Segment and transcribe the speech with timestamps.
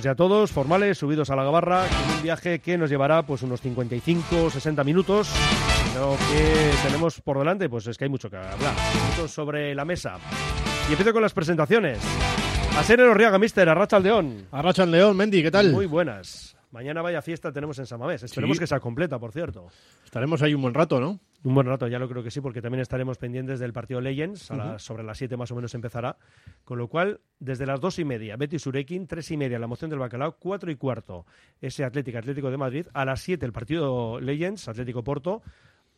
[0.00, 3.42] Estamos ya todos formales, subidos a la gabarra, con un viaje que nos llevará pues
[3.42, 5.30] unos 55, 60 minutos.
[5.94, 8.56] Lo que tenemos por delante, pues es que hay mucho que hablar,
[9.10, 10.16] mucho sobre la mesa.
[10.88, 11.98] Y empiezo con las presentaciones.
[12.78, 14.46] A ser el Orriaga, mister, Arracha León.
[14.52, 15.70] Arracha León, Mendy, ¿qué tal?
[15.70, 16.56] Muy buenas.
[16.70, 18.22] Mañana vaya fiesta tenemos en Samamés.
[18.22, 18.60] Esperemos Sí.
[18.60, 19.66] que sea completa, por cierto.
[20.02, 21.20] Estaremos ahí un buen rato, ¿no?
[21.42, 24.50] Un buen rato, ya lo creo que sí, porque también estaremos pendientes del partido Legends,
[24.50, 26.18] a las- sobre las 7 más o menos empezará.
[26.64, 29.88] Con lo cual, desde las dos y media, Betis Surekin, tres y media, la moción
[29.90, 31.24] del Bacalao, cuatro y cuarto,
[31.62, 35.40] ese Atlético Atlético de Madrid, a las 7 el partido Legends, Atlético Porto,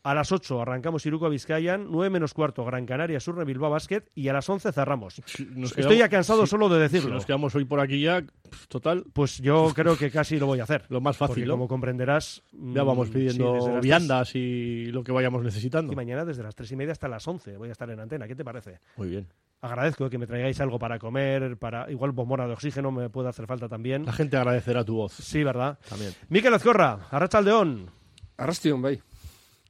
[0.04, 4.26] a las 8 arrancamos Iruko Vizcayan, 9 menos cuarto Gran Canaria Surre Bilbao Basket y
[4.28, 5.18] a las 11 cerramos.
[5.20, 7.14] Estoy quedamos- ya cansado solo de Si decirlo.
[7.14, 8.24] nos quedamos hoy por aquí ya,
[8.68, 10.84] total, Pues yo creo que casi lo voy a hacer.
[10.88, 11.54] lo más Porque fácil, ¿no?
[11.54, 12.42] como comprenderás...
[12.52, 15.92] Ya mm, vamos sí, pidiendo tres- viandas y lo que vayamos necesitando.
[15.92, 18.26] Y mañana desde las 3 y media hasta las 11 voy a estar en antena.
[18.26, 18.80] ¿Qué te parece?
[18.96, 19.28] Muy bien.
[19.60, 23.46] Agradezco que me traigáis algo para comer, para igual bombona de oxígeno me puede hacer
[23.46, 24.04] falta también.
[24.04, 25.78] La gente agradecerá tu voz Sí, ¿verdad?
[25.88, 26.12] también.
[26.28, 27.88] Miquel Azcorra, Arrachaldeón,
[28.36, 29.00] Arrastion, bai.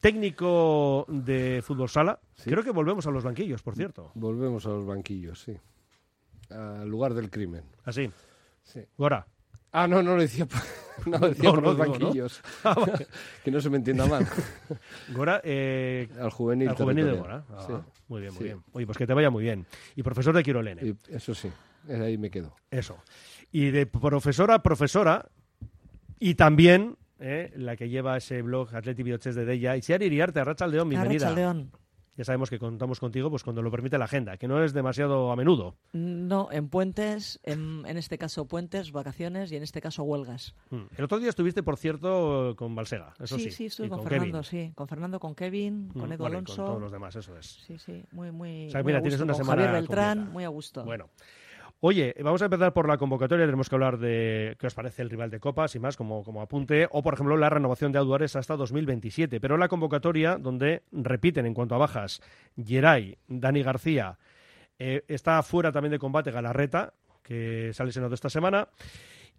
[0.02, 2.18] Técnico de fútbol sala.
[2.34, 2.50] Sí.
[2.50, 4.10] Creo que volvemos a los banquillos, por cierto.
[4.14, 5.56] Volvemos a los banquillos, sí.
[6.50, 7.62] Al lugar del crimen.
[7.84, 8.10] Así.
[8.64, 8.80] Sí.
[8.98, 9.26] Gora.
[9.70, 10.60] Ah, no, no lo decía, por-
[11.06, 12.42] no lo decía No, por no los banquillos.
[12.64, 13.06] Ah, vale.
[13.44, 14.26] que no se me entienda mal.
[15.14, 16.68] Gora, eh, Al juvenil.
[16.68, 17.12] al juvenil de.
[17.12, 17.44] Gora.
[17.50, 17.72] Ah, Sí.
[18.08, 18.44] Muy bien, muy Sí.
[18.44, 18.62] bien.
[18.72, 19.64] Oye, pues que te vaya muy bien.
[19.96, 20.82] Y profesor de Quirolene.
[20.84, 21.48] Y eso sí,
[21.88, 22.54] ahí me quedo.
[22.70, 22.98] Eso.
[23.52, 25.30] Y de profesora a profesora,
[26.18, 30.88] y también eh, la que lleva ese blog Atleti Bioches de Della, Itziar Iriarte, Arrachaldeón,
[30.88, 31.28] bienvenida.
[31.28, 31.70] Arrachaldeón.
[32.14, 35.32] Ya sabemos que contamos contigo pues cuando lo permite la agenda, que no es demasiado
[35.32, 35.76] a menudo.
[35.94, 40.54] No, en puentes, en, en este caso puentes, vacaciones y en este caso huelgas.
[40.68, 40.82] Mm.
[40.98, 43.44] El otro día estuviste, por cierto, con Balsega, eso sí.
[43.44, 44.68] sí, sí, estuve con, con Fernando, Kevin.
[44.68, 44.72] sí.
[44.74, 46.56] Con Fernando, con Kevin, Mm, con Edu bueno, Alonso.
[46.56, 47.46] con todos los demás, eso es.
[47.66, 48.66] Sí, sí, muy, muy.
[48.66, 49.24] O sea, muy mira, a tienes gusto.
[49.24, 50.32] una Con semana Javier Beltrán, completa.
[50.34, 50.84] muy a gusto.
[50.84, 51.08] Bueno.
[51.84, 53.44] Oye, vamos a empezar por la convocatoria.
[53.44, 56.40] Tenemos que hablar de qué os parece el rival de Copas y más como, como
[56.40, 56.86] apunte.
[56.92, 59.40] O, por ejemplo, la renovación de Auduares hasta 2027.
[59.40, 62.22] Pero la convocatoria, donde repiten en cuanto a bajas
[62.56, 64.16] Geray, Dani García,
[64.78, 68.68] eh, está fuera también de combate Galarreta, que sale lesionado esta semana.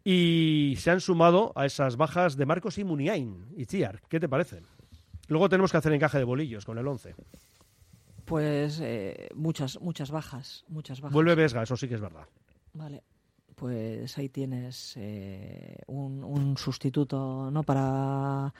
[0.03, 4.01] Y se han sumado a esas bajas de Marcos y Muniain y Chiar.
[4.09, 4.63] ¿Qué te parece?
[5.29, 7.15] Luego tenemos que hacer encaje de bolillos con el 11.
[8.25, 11.13] Pues eh, muchas, muchas bajas, muchas bajas.
[11.13, 12.25] Vuelve Vesga, eso sí que es verdad.
[12.73, 13.03] Vale.
[13.55, 18.53] Pues ahí tienes eh, un, un sustituto no para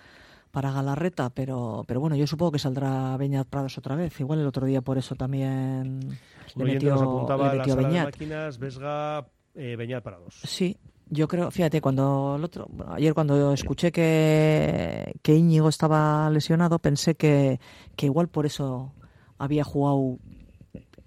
[0.52, 4.20] para Galarreta, pero pero bueno, yo supongo que saldrá Beñat Prados otra vez.
[4.20, 6.20] Igual el otro día por eso también
[6.56, 8.06] le nos metió, apuntaba le la metió sala de Beñat.
[8.06, 9.26] máquinas, Vesga,
[9.56, 10.40] eh, Beñat Parados.
[10.44, 10.78] Sí,
[11.10, 16.78] yo creo, fíjate, cuando el otro, bueno, ayer cuando escuché que, que Íñigo estaba lesionado,
[16.78, 17.60] pensé que,
[17.96, 18.94] que igual por eso
[19.44, 20.18] había jugado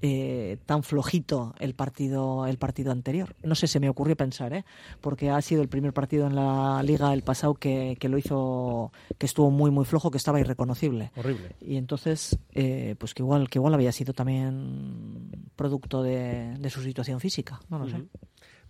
[0.02, 3.34] eh, tan flojito el partido el partido anterior.
[3.42, 4.64] No sé, se me ocurrió pensar, ¿eh?
[5.00, 8.92] porque ha sido el primer partido en la liga el pasado que, que lo hizo,
[9.19, 11.12] que estuvo muy muy flojo, que estaba irreconocible.
[11.16, 11.56] Horrible.
[11.60, 16.82] Y entonces, eh, pues que igual, que igual había sido también producto de, de su
[16.82, 17.97] situación física, no lo sé.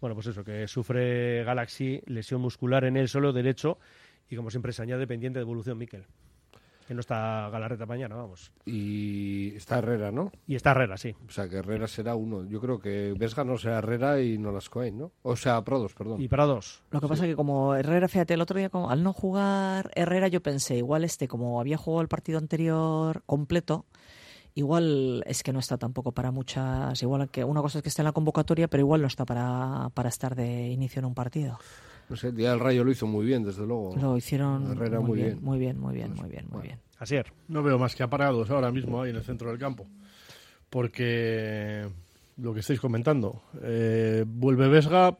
[0.01, 3.79] Bueno, pues eso, que sufre Galaxy lesión muscular en el suelo derecho
[4.31, 6.05] y como siempre se añade pendiente de evolución Miquel.
[6.87, 8.53] Que no está Galarreta mañana, vamos.
[8.65, 10.31] Y está Herrera, ¿no?
[10.47, 11.15] Y está Herrera, sí.
[11.27, 12.45] O sea, que Herrera será uno.
[12.45, 15.13] Yo creo que Vesga no será Herrera y no las Cohen, ¿no?
[15.23, 16.21] O sea, Prodos, perdón.
[16.21, 16.83] Y para dos.
[16.91, 19.91] Lo que pasa es que como Herrera, fíjate, el otro día, como, al no jugar
[19.95, 23.87] Herrera, yo pensé, igual este, como había jugado el partido anterior completo,
[24.55, 28.03] igual es que no está tampoco para muchas, igual que una cosa es que está
[28.03, 31.59] en la convocatoria, pero igual no está para, para estar de inicio en un partido.
[32.09, 33.97] No sé, el día del Rayo lo hizo muy bien, desde luego.
[34.01, 35.45] Lo hicieron Herrera muy, muy bien, bien.
[35.45, 36.65] muy bien, muy bien, Pues, muy bien, muy bueno.
[36.69, 36.79] bien.
[36.99, 37.25] Así es.
[37.49, 39.87] No veo más que aparados ahora mismo ahí en el centro del campo.
[40.71, 41.87] Porque
[42.37, 45.17] lo que estáis comentando, eh, vuelve Vesga,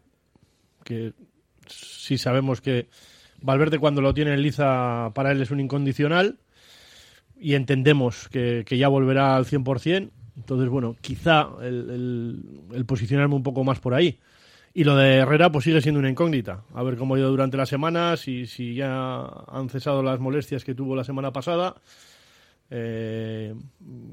[0.85, 1.13] que
[1.67, 2.89] sí sabemos que
[3.43, 6.39] Valverde cuando lo tiene en liza para él es un incondicional
[7.39, 10.11] y entendemos que, que ya volverá al 100%.
[10.37, 14.19] Entonces, bueno, quizá el, el- el posicionarme un poco más por ahí.
[14.79, 16.65] Y lo de Herrera pues sigue siendo una incógnita.
[16.75, 20.65] A ver cómo ha ido durante la semana, si, si ya han cesado las molestias
[20.65, 21.77] que tuvo la semana pasada.
[22.69, 23.55] Eh,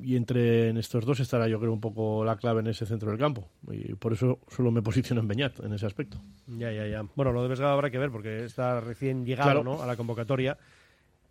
[0.04, 3.10] y entre en estos dos estará yo creo un poco la clave en ese centro
[3.10, 3.50] del campo.
[3.70, 6.22] Y por eso solo me posiciono en Beñat en ese aspecto.
[6.48, 7.04] Ya, ya, ya.
[7.14, 9.64] Bueno, lo de Vesga habrá que ver porque está recién llegado Claro.
[9.66, 9.84] ¿no?
[9.84, 10.58] a la convocatoria.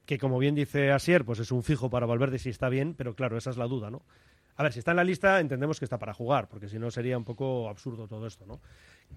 [0.05, 3.14] que como bien dice Asier, pues es un fijo para Valverde si está bien, pero
[3.14, 4.02] claro, esa es la duda, ¿no?
[4.56, 6.90] A ver, si está en la lista, entendemos que está para jugar, porque si no
[6.90, 8.61] sería un poco absurdo todo esto, ¿no?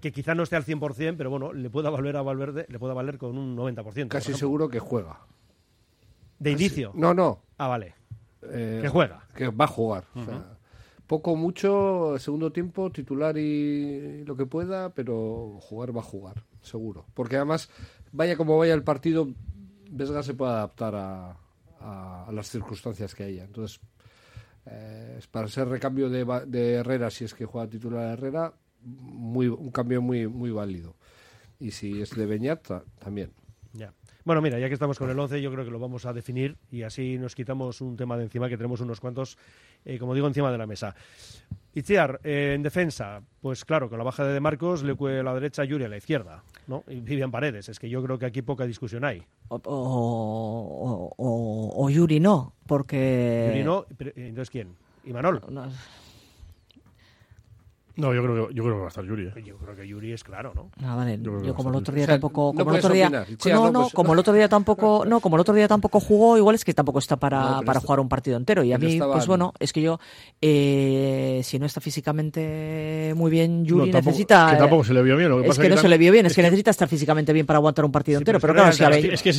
[0.00, 2.94] Que quizá no esté al 100%, pero bueno, le pueda valer a Valverde, le pueda
[2.94, 3.82] valer con un 90%.
[3.82, 5.20] por Casi seguro que juega.
[6.38, 6.92] De inicio.
[6.94, 7.42] No, no.
[7.58, 7.94] Ah, vale.
[8.42, 9.26] eh, Que juega.
[9.34, 10.04] Que va a jugar.
[10.14, 10.58] o sea,
[11.06, 17.06] poco, mucho, segundo tiempo, titular y lo que pueda, pero jugar va a jugar, seguro.
[17.14, 17.70] Porque además,
[18.12, 19.28] vaya como vaya el partido,
[19.90, 21.36] Vesga se puede adaptar a,
[21.80, 23.44] a- a las circunstancias que haya.
[23.44, 23.80] Entonces,
[24.66, 28.52] eh, para ser recambio de, de Herrera, si es que juega titular Herrera,
[28.86, 30.94] muy, un cambio muy, muy válido.
[31.60, 33.30] Y si es de Beñat, ta- también.
[33.72, 33.92] Ya.
[34.24, 36.56] Bueno, mira, ya que estamos con el 11, yo creo que lo vamos a definir
[36.72, 39.38] y así nos quitamos un tema de encima, que tenemos unos cuantos,
[39.84, 40.96] eh, como digo, encima de la mesa.
[41.74, 45.34] Itziar, eh, en defensa, pues claro, con la baja de De Marcos, Leque a la
[45.34, 46.82] derecha, Yuri a la izquierda, ¿no?
[46.88, 49.22] Y Vivian Paredes, es que yo creo que aquí poca discusión hay.
[49.48, 53.50] O, o- o- o Yuri no, porque...
[53.52, 54.74] Yuri no, pero, eh, entonces ¿quién?
[55.04, 55.40] ¿Y Manol?
[55.50, 55.66] No,
[57.96, 59.26] No, yo creo que, yo creo que va a estar Yuri.
[59.28, 59.42] ¿eh?
[59.44, 60.70] Yo creo que Yuri es claro, ¿no?
[60.86, 61.18] Ah, vale.
[61.22, 63.08] Yo que Yo como el otro día O sea, tampoco, no como el otro día,
[63.46, 66.54] no, no como el otro día tampoco, no, como el otro día tampoco jugó, igual
[66.54, 68.62] es que tampoco está para, No, para está- jugar un partido entero.
[68.64, 69.98] Y a mí, estaba- pues bueno, es que yo,
[70.42, 74.50] eh, si no está físicamente muy bien, Yuri No, tampoco- necesita.
[74.50, 75.28] que tampoco se le vio bien.
[75.30, 76.88] Lo que es pasa que no tam- se le vio bien, es que necesita estar
[76.88, 78.40] físicamente bien para aguantar un partido Sí, entero.
[78.40, 79.36] pero Pero es que claro, si a, Es que es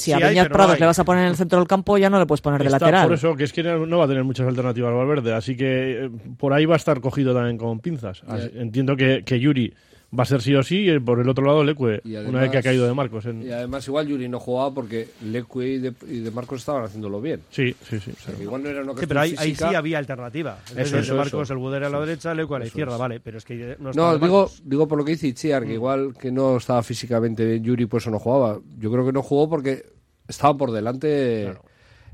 [0.00, 2.26] si a Prados le vas a poner en el centro del campo, ya no le
[2.26, 3.06] puedes poner de lateral.
[3.06, 6.10] Por eso, que es que no va a tener muchas alternativas Valverde, así que eh,
[6.38, 8.22] por ahí va a estar cogido también con pinzas.
[8.26, 9.72] Así- entiendo que, que Yuri
[10.18, 12.58] va a ser sí o sí, y por el otro lado Leque, una vez que
[12.58, 13.26] ha caído de Marcos.
[13.26, 16.82] en- Y además, igual Yuri no jugaba porque Leque y de, y de Marcos estaban
[16.84, 17.42] haciéndolo bien.
[17.50, 18.10] Sí, sí, sí.
[18.10, 20.58] O sea, que igual no era una Sí, pero ahí, sí había alternativa.
[20.70, 21.52] Es Eso, eso, de Marcos, eso.
[21.52, 22.98] el Budera a la derecha, Leque a la izquierda, es.
[22.98, 24.62] vale, pero es que no No, digo, Marcos.
[24.64, 28.00] digo por lo que dice Itziar, que igual que no estaba físicamente bien Yuri, por
[28.00, 28.58] eso no jugaba.
[28.78, 29.84] Yo creo que no jugó porque
[30.26, 31.62] estaba por delante Claro.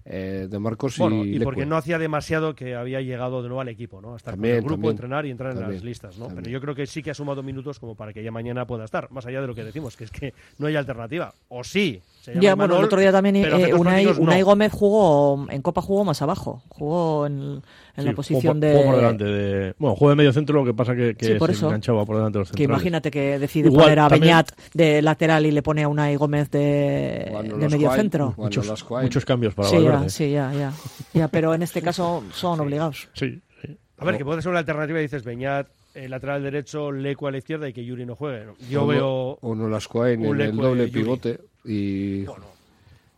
[0.08, 3.60] Eh, de Marcos Bueno, y, y porque no hacía demasiado que había llegado de nuevo
[3.60, 4.14] al equipo, ¿no?
[4.14, 4.90] A estar También, con el grupo, también.
[4.92, 6.26] entrenar y entrar en las listas, ¿no?
[6.26, 6.44] también.
[6.44, 8.84] Pero yo creo que sí que ha sumado minutos como para que ya mañana pueda
[8.84, 11.34] estar, más allá de lo que decimos, que es que no hay alternativa.
[11.48, 14.22] O sí, se llama Ya, bueno, el otro día también eh, Unai, prácticos no.
[14.24, 17.62] Unai Gómez jugó, en Copa jugó más abajo, jugó en, en Sí,
[17.96, 18.72] la jugó posición de...
[18.72, 19.74] jugó por delante de.
[19.78, 21.66] Bueno, juego de medio centro, lo que pasa que, que Sí, por se eso.
[21.66, 22.74] enganchaba por delante de los Que centrales.
[22.82, 26.16] imagínate que decide Igual, poner a también- Beñat de lateral y le pone a Unai
[26.16, 28.34] Gómez de, de medio centro.
[28.36, 30.02] Muchos, muchos cambios para Sí Valverde.
[30.04, 30.72] ya, sí, ya, ya,
[31.14, 31.28] ya.
[31.28, 33.08] Pero en este caso son obligados.
[33.14, 33.76] Sí, sí.
[33.98, 37.38] A ver, que puede ser una alternativa, dices, Beñat, el lateral derecho, Leco a la
[37.38, 38.44] izquierda y que Yuri no juegue.
[38.68, 39.38] Yo o veo...
[39.42, 41.02] no, o no las en el doble Yuri.
[41.02, 42.24] pivote y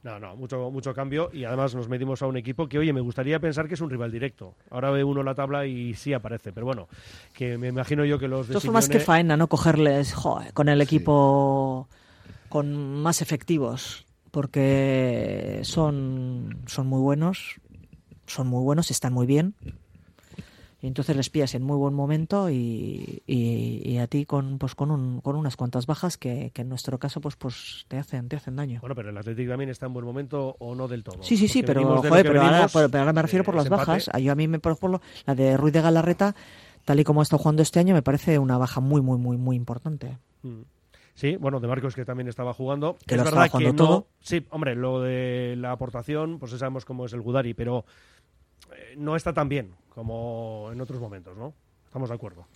[0.04, 3.00] No, no, mucho, mucho cambio y además nos metimos a un equipo que, oye, me
[3.00, 4.54] gustaría pensar que es un rival directo.
[4.70, 6.88] Ahora ve uno la tabla y sí aparece, pero bueno,
[7.34, 9.48] que me imagino yo que los De todas formas, que Simeone- faena, ¿no?
[9.48, 11.88] Cogerles joder, con el equipo
[12.48, 17.56] con más efectivos, porque son, son muy buenos,
[18.26, 19.54] son muy buenos, están muy bien.
[20.80, 24.76] Y entonces les pillas en muy buen momento y, y- y a ti con, pues
[24.76, 28.28] con, un- con unas cuantas bajas que, que en nuestro caso pues, pues te, hacen,
[28.28, 28.78] te hacen daño.
[28.80, 31.20] Bueno, pero el Atlético también está en buen momento o no del todo.
[31.22, 33.56] Sí, sí, sí, pero, joder, pero, ahora, venimos, pero- pero ahora me refiero por eh,
[33.56, 33.80] las empate.
[33.86, 34.10] bajas.
[34.12, 36.36] A- Yo a mí, me, por ejemplo, la de Ruiz de Galarreta,
[36.84, 39.36] tal y como ha estado jugando este año, me parece una baja muy, muy, muy,
[39.36, 40.16] muy importante.
[40.42, 40.60] Mm.
[41.14, 42.96] Sí, bueno, de Marcos que también estaba jugando.
[43.04, 43.88] Que es lo verdad estaba que jugando no.
[43.88, 44.06] todo.
[44.20, 47.84] Sí, hombre, lo de la aportación, pues sabemos cómo es el Gudari, pero
[48.96, 51.54] no está tan bien como en otros momentos, ¿no?
[51.84, 52.46] Estamos de acuerdo.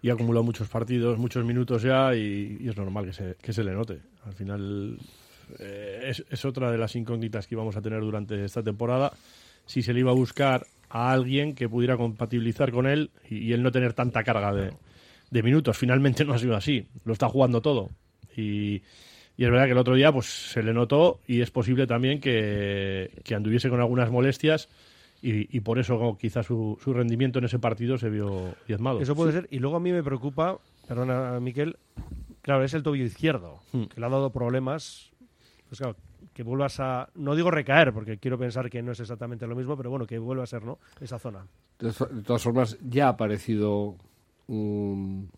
[0.00, 3.52] y ha acumulado muchos partidos, muchos minutos ya y, y es normal que se, que
[3.52, 4.00] se le note.
[4.24, 4.98] Al final
[5.58, 9.12] eh, es, es otra de las incógnitas que íbamos a tener durante esta temporada.
[9.66, 13.52] Si se le iba a buscar a alguien que pudiera compatibilizar con él y, y
[13.52, 14.72] él no tener tanta carga de,
[15.30, 15.76] de minutos.
[15.76, 16.86] Finalmente no ha sido así.
[17.04, 17.90] Lo está jugando todo.
[18.36, 18.82] Y,
[19.36, 22.20] y es verdad que el otro día pues se le notó y es posible también
[22.20, 24.68] que, que anduviese con algunas molestias
[25.22, 29.00] y, y por eso quizás su, su rendimiento en ese partido se vio diezmado.
[29.00, 29.48] Eso puede ser.
[29.50, 31.76] Y luego a mí me preocupa, perdona, Miquel,
[32.42, 33.84] claro, es el tobillo izquierdo, Hmm.
[33.84, 35.10] que le ha dado problemas.
[35.68, 35.96] Pues claro,
[36.34, 39.76] que vuelvas a, no digo recaer, porque quiero pensar que no es exactamente lo mismo,
[39.76, 40.78] pero bueno, que vuelva a ser, ¿no?
[41.00, 41.46] Esa zona.
[41.78, 43.96] de, to- de todas formas ya ha aparecido
[44.48, 45.30] un,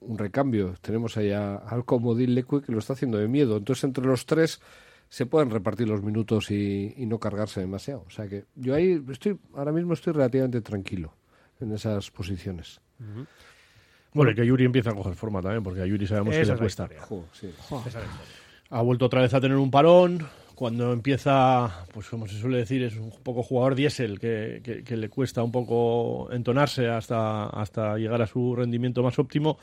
[0.00, 0.74] un recambio.
[0.80, 3.56] Tenemos ahí a- al comodín Leque que lo está haciendo de miedo.
[3.56, 4.60] Entonces entre los tres
[5.08, 8.04] se pueden repartir los minutos y, y no cargarse demasiado.
[8.06, 11.12] O sea que yo ahí estoy, ahora mismo estoy relativamente tranquilo
[11.60, 12.80] en esas posiciones.
[14.14, 16.58] Bueno, y que Yuri empieza a coger forma también, porque a Yuri sabemos que le
[16.58, 16.88] cuesta.
[17.00, 17.46] Jo, sí.
[17.86, 18.08] Historia.
[18.70, 20.26] Ha vuelto otra vez a tener un parón.
[20.54, 24.96] Cuando empieza, pues como se suele decir, es un poco jugador diésel, que, que- que
[24.96, 29.56] le cuesta un poco entonarse hasta, hasta llegar a su rendimiento más óptimo.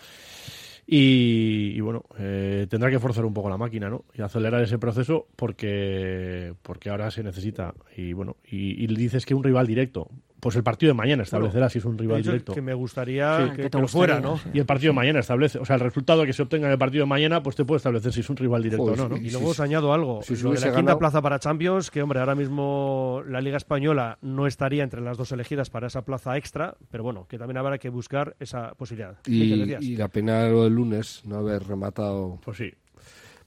[0.87, 4.05] Y, y bueno, eh, tendrá que forzar un poco la máquina, ¿no?
[4.13, 7.73] Y acelerar ese proceso porque, porque ahora se necesita.
[7.97, 10.09] Y bueno, y, y dices que un rival directo.
[10.45, 12.53] Pues el partido de mañana establecerá si es un rival directo.
[12.53, 14.37] que me gustaría Sí, que, que te que lo fuera, ¿no?
[14.37, 14.49] sí.
[14.53, 16.77] Y el partido de mañana establece, o sea, el resultado que se obtenga en el
[16.77, 19.17] partido de mañana, pues te puede establecer si es un rival directo Joder, o no.
[19.17, 20.21] Y luego os añado algo.
[20.21, 24.19] si lo de la quinta plaza para Champions, que hombre, ahora mismo la Liga Española
[24.21, 27.79] no estaría entre las dos elegidas para esa plaza extra, pero bueno, que también habrá
[27.79, 29.15] que buscar esa posibilidad.
[29.23, 32.71] ¿Qué te Y, y la pena lo del lunes, no haber rematado, Pues sí.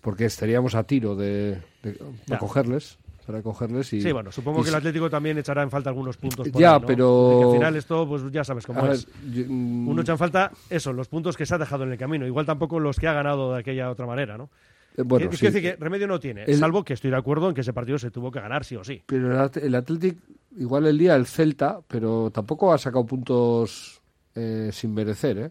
[0.00, 4.00] porque estaríamos a tiro de, de- para cogerles, para cogerles y...
[4.00, 6.48] Sí, bueno, supongo y que el Atlético también echará en falta algunos puntos.
[6.48, 6.86] Por Ya, ahí, ¿no?
[6.86, 9.06] pero- Porque al final esto, pues ya sabes cómo A ver, es.
[9.30, 11.98] yo- mm, Uno echa en falta eso, los puntos que se ha dejado en el
[11.98, 12.26] camino.
[12.26, 14.48] Igual tampoco los que ha ganado de aquella otra manera, ¿no?
[14.96, 15.44] eh, bueno, es sí.
[15.44, 17.98] decir, que remedio no tiene, El- salvo que estoy de acuerdo en que ese partido
[17.98, 19.02] se tuvo que ganar sí o sí.
[19.04, 20.16] Pero el, At- el Athletic,
[20.56, 24.00] igual el día el Celta, pero tampoco ha sacado puntos
[24.34, 25.50] eh, sin merecer, ¿eh?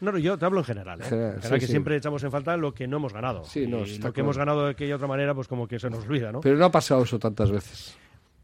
[0.00, 1.00] No, no, yo te hablo en general.
[1.00, 1.04] ¿eh?
[1.04, 1.72] En general, En general, sí, que sí.
[1.72, 3.44] siempre echamos en falta lo que no hemos ganado.
[3.44, 4.20] Sí, no, y lo que claro.
[4.20, 6.40] hemos ganado de aquella otra manera, pues como que se nos olvida, ¿no?
[6.40, 7.96] Pero no ha pasado eso tantas veces.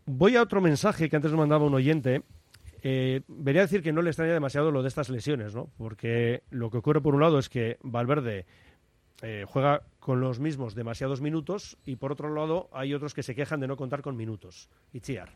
[0.07, 2.23] Voy a otro mensaje que antes nos mandaba un oyente.
[2.83, 5.69] Eh, venía a decir que no le extraña demasiado lo de estas lesiones, ¿no?
[5.77, 8.47] Porque lo que ocurre por un lado es que Valverde
[9.21, 13.37] eh, juega con los mismos demasiados minutos y por otro lado hay otros que se
[13.37, 14.69] quejan de no contar con minutos.
[14.93, 15.31] Y Chiar.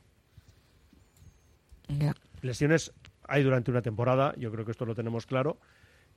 [1.88, 2.14] Ya.
[2.42, 2.92] Lesiones
[3.28, 5.58] hay durante una temporada, yo creo que esto lo tenemos claro,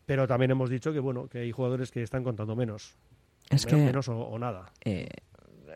[0.09, 2.95] pero también hemos dicho que bueno, que hay jugadores que están contando menos.
[3.47, 4.71] Es menos, que menos o, o nada.
[4.83, 5.07] eh,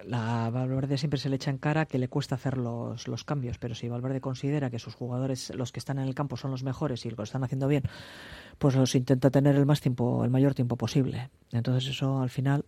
[0.05, 3.59] la Valverde siempre se le echa en cara que le cuesta hacer los, los cambios,
[3.59, 6.63] pero si Valverde considera que sus jugadores, los que están en el campo, son los
[6.63, 7.83] mejores y lo están haciendo bien,
[8.57, 11.29] pues los intenta tener el más tiempo, el mayor tiempo posible.
[11.51, 12.65] Entonces eso al final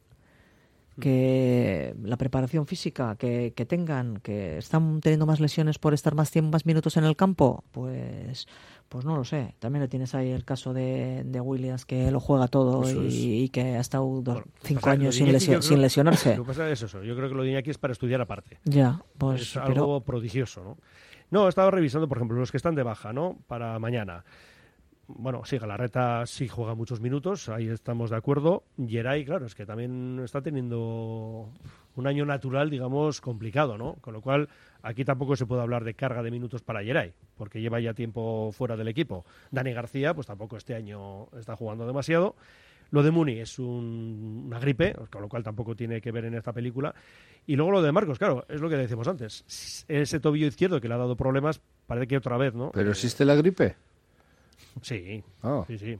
[0.99, 6.31] que la preparación física que, que tengan, que están teniendo más lesiones por estar más
[6.31, 8.47] tiempo, más minutos en el campo, pues
[8.87, 9.55] pues no lo sé.
[9.59, 13.49] También le tienes ahí el caso de, de Williams que lo juega todo y, y
[13.49, 16.35] que ha estado dos- Bueno, cinco pasa- años sin, lesio- creo- sin lesionarse.
[16.37, 17.03] Lo que pasa es eso.
[17.03, 18.59] Yo creo que lo de Iñaki es para estudiar aparte.
[18.63, 20.77] Ya, pues es pero algo prodigioso, ¿no?
[21.31, 23.37] No, estaba revisando, por ejemplo, los que están de baja, ¿no?
[23.47, 24.23] Para mañana.
[25.07, 28.63] Bueno, sí, Galarreta sí juega muchos minutos, ahí estamos de acuerdo.
[28.87, 31.49] Geray, claro, es que también está teniendo
[31.95, 33.97] un año natural, digamos, complicado, ¿no?
[34.01, 34.49] Con lo cual,
[34.81, 38.51] aquí tampoco se puede hablar de carga de minutos para Geray, porque lleva ya tiempo
[38.51, 39.25] fuera del equipo.
[39.51, 42.35] Dani García, pues tampoco este año está jugando demasiado.
[42.91, 46.33] Lo de Muni es un- una gripe, con lo cual tampoco tiene que ver en
[46.35, 46.93] esta película.
[47.45, 49.85] Y luego lo de Marcos, claro, es lo que decíamos antes.
[49.87, 52.71] Ese tobillo izquierdo que le ha dado problemas, parece que otra vez, ¿no?
[52.73, 53.75] ¿Pero existe la gripe?
[54.81, 55.97] Sí, Ah, sí, sí.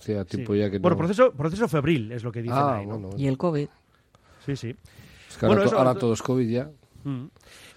[0.00, 0.14] sí.
[0.28, 0.98] tiempo ya que Bueno, no...
[0.98, 2.98] proceso, proceso febril es lo que dicen ah, ahí, ¿no?
[2.98, 3.16] bueno.
[3.16, 3.68] y el COVID.
[4.46, 4.74] Sí, sí.
[5.28, 6.70] Es que ahora, Bueno, to- eso- ahora todo es COVID ya.
[7.04, 7.26] Mm.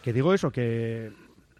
[0.03, 1.11] Que digo eso, que...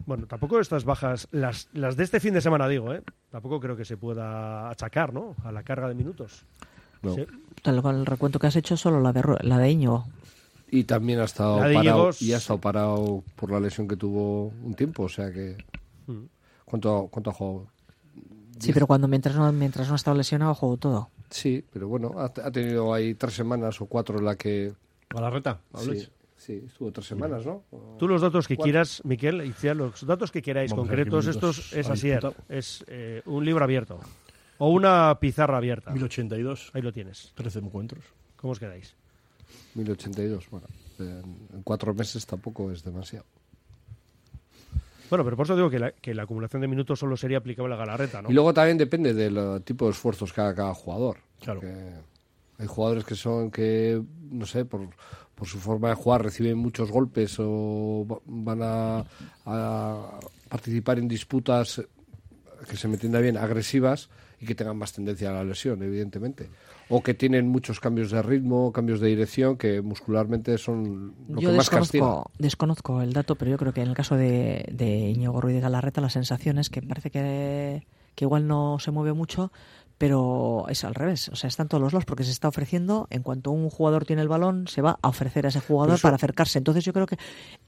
[0.06, 3.04] Bueno, tampoco estas bajas, las, las de este fin de semana digo, ¿eh?
[3.30, 5.36] Tampoco creo que se pueda achacar, ¿no?
[5.44, 6.44] A la carga de minutos.
[7.04, 7.14] No.
[7.14, 7.26] Sí.
[7.62, 10.06] Tal cual el recuento que has hecho solo la de, la de Íñigo.
[10.72, 13.88] Y también ha estado La de parado Íñigos- y ha estado parado por la lesión
[13.88, 15.56] que tuvo un tiempo, o sea que
[16.08, 16.24] Mm.
[16.66, 17.68] ¿cuánto, cuánto ha jugado?
[18.62, 21.10] Sí, pero cuando mientras no, mientras no ha estado lesionado, juego todo.
[21.30, 24.74] Sí, pero bueno, ha, ha tenido ahí tres semanas o cuatro en la que
[25.10, 26.12] Galarreta, sí, ¿hablas?
[26.38, 27.64] sí, estuvo tres semanas, ¿no?
[28.00, 28.66] Tú los datos que Cuatro.
[28.72, 32.12] quieras, Miquel, Itziar, los datos que queráis Vamos a concretos, estos es así,
[32.50, 34.00] es eh, un libro abierto
[34.58, 35.92] o una pizarra abierta.
[35.92, 37.32] 1082, Ahí lo tienes.
[37.36, 38.04] 13 encuentros.
[38.36, 38.94] ¿Cómo os quedáis?
[39.76, 40.68] 1082, bueno,
[41.00, 43.26] en, en cuatro meses tampoco es demasiado.
[45.12, 47.76] Bueno, pero por eso digo que la, que la acumulación de minutos solo sería aplicable
[47.76, 48.32] a Galarreta, ¿no?
[48.32, 51.18] Y luego también depende del tipo de esfuerzos que haga cada jugador.
[51.42, 51.62] Claro.
[52.58, 54.88] Hay jugadores que son que, no sé, por,
[55.36, 59.04] por su forma de jugar reciben muchos golpes o va- van a,
[59.46, 61.82] a participar en disputas
[62.70, 64.10] que se me entienda bien, agresivas
[64.42, 66.50] y que tengan más tendencia a la lesión, evidentemente.
[66.90, 71.52] O que tienen muchos cambios de ritmo, cambios de dirección, que muscularmente son lo Yo
[71.52, 72.24] que más castiga.
[72.40, 75.62] desconozco, el dato, pero yo creo que en el caso de, de Íñigo Ruiz de
[75.62, 79.52] Galarreta la sensación es que parece que, que igual no se mueve mucho,
[80.00, 81.30] pero es al revés.
[81.30, 83.06] O sea, están todos los lados porque se está ofreciendo.
[83.12, 86.02] En cuanto un jugador tiene el balón, se va a ofrecer a ese jugador eso-
[86.08, 86.58] para acercarse.
[86.58, 87.18] Entonces yo creo que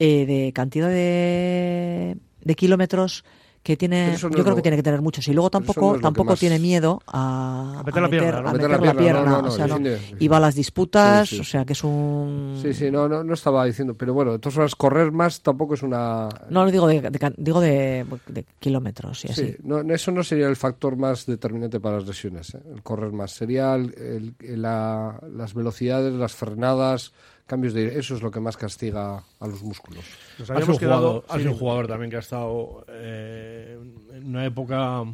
[0.00, 3.24] eh, de cantidad de, de kilómetros
[3.64, 5.26] que tiene, no yo creo lo- que tiene que tener muchos.
[5.26, 8.48] Y luego tampoco, no tampoco más- tiene miedo a, A meter la pierna, ¿no?
[8.50, 9.36] a Meter meter la la pierna, pierna.
[9.38, 9.66] no, no, o sea,
[10.20, 11.40] Y va a las disputas, Sí, sí.
[11.40, 12.58] o sea, que es un...
[12.62, 15.74] Sí, sí, no, no, no estaba diciendo, pero bueno, de todas formas, correr más tampoco
[15.74, 16.28] es una...
[16.50, 19.44] No lo digo de, digo de, de kilómetros y así.
[19.46, 22.60] Sí, no, eso no sería el factor más determinante para las lesiones, ¿eh?
[22.72, 23.30] el correr más.
[23.32, 27.12] Sería el- el- el- la- las velocidades, las frenadas,
[27.46, 27.98] cambios de...
[27.98, 30.04] Eso es lo que más castiga a los músculos.
[30.38, 31.24] Nos Ha sido, habíamos un jugador, quedado...
[31.28, 33.78] ha sido un sí, jugador también que ha estado eh,
[34.14, 35.04] en una época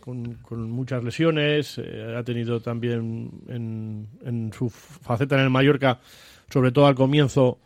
[0.00, 5.98] con, con muchas lesiones, eh, ha tenido también en, en su faceta en el Mallorca,
[6.48, 7.58] sobre todo al comienzo,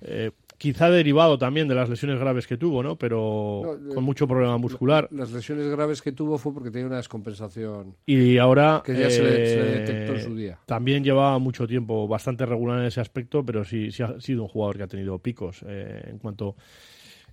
[0.00, 0.30] eh,
[0.62, 2.94] quizá derivado también de las lesiones graves que tuvo, ¿no?
[2.94, 5.08] Pero No, eh, con mucho problema muscular.
[5.10, 7.96] Las lesiones graves que tuvo fue porque tenía una descompensación.
[8.06, 10.58] Y ahora Que ya se le- se le eh, detectó en su día.
[10.66, 14.48] También llevaba mucho tiempo bastante regular en ese aspecto, pero sí, sí ha sido un
[14.48, 16.54] jugador que ha tenido picos eh, en cuanto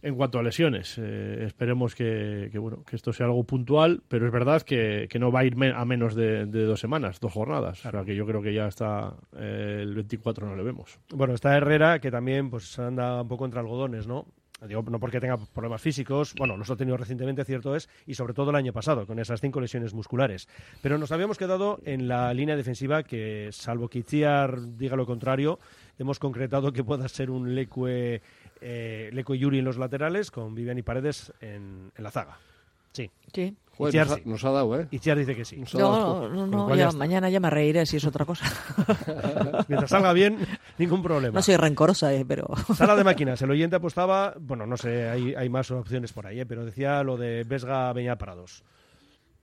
[0.02, 0.98] en cuanto a lesiones.
[0.98, 5.20] Eh, esperemos que, que, bueno que esto sea algo puntual, pero es verdad que, que
[5.20, 7.86] no va a ir me- a menos de, de dos semanas, dos jornadas.
[7.86, 11.00] O sea que yo creo que ya está eh, el 24 no le vemos.
[11.14, 14.26] Bueno, está Herrera, que también pues anda un poco entre algodones, ¿no?
[14.68, 18.34] Digo, no porque tenga problemas físicos, bueno, los ha tenido recientemente, cierto es, y sobre
[18.34, 20.50] todo el año pasado, con esas cinco lesiones musculares.
[20.82, 25.60] Pero nos habíamos quedado en la línea defensiva que, salvo que Itziar diga lo contrario,
[25.98, 28.22] hemos concretado que pueda ser un Leque,
[28.62, 32.38] eh, Leque Yuri en los laterales, con Vivian y Paredes en, en la zaga.
[32.92, 33.56] Sí, Sí.
[33.78, 34.30] Joder, Itziar nos, ha, sí.
[34.30, 34.88] nos ha dado, ¿eh?
[34.92, 35.64] Itziar dice que sí.
[35.74, 38.46] No, no, no, ya mañana ya me reiré si es otra cosa.
[39.70, 40.38] Mientras salga bien,
[40.78, 41.34] ningún problema.
[41.34, 42.48] No soy rencorosa, eh, pero...
[42.76, 46.42] Sala de máquinas, el oyente apostaba, bueno, no sé, hay, hay más opciones por ahí,
[46.42, 46.46] ¿eh?
[46.46, 48.64] pero decía lo de Vesga Beñat Prados.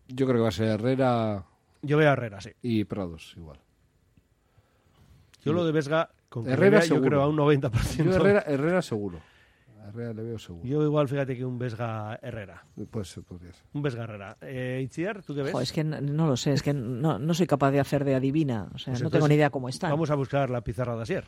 [0.08, 1.46] Yo creo que va a ser Herrera
[1.80, 2.50] Yo veo a Herrera, sí.
[2.60, 3.58] y Prados igual.
[5.44, 8.04] Yo lo de Vesga, con Herrera yo creo a un 90%.
[8.04, 9.20] Yo Herrera, Herrera seguro.
[9.88, 10.66] Herrera le veo seguro.
[10.66, 12.64] Yo igual, fíjate que un Vesga Herrera.
[12.90, 13.62] Puede ser, podría ser.
[13.72, 14.36] Un Vesga Herrera.
[14.40, 15.52] Eh, Itziar, ¿tú qué ves?
[15.52, 18.04] Jo, es que no, no lo sé, es que no, no soy capaz de hacer
[18.04, 18.68] de adivina.
[18.74, 19.90] O sea, Pues no entonces, tengo ni idea cómo están.
[19.90, 21.24] Vamos a buscar la pizarra de Asier.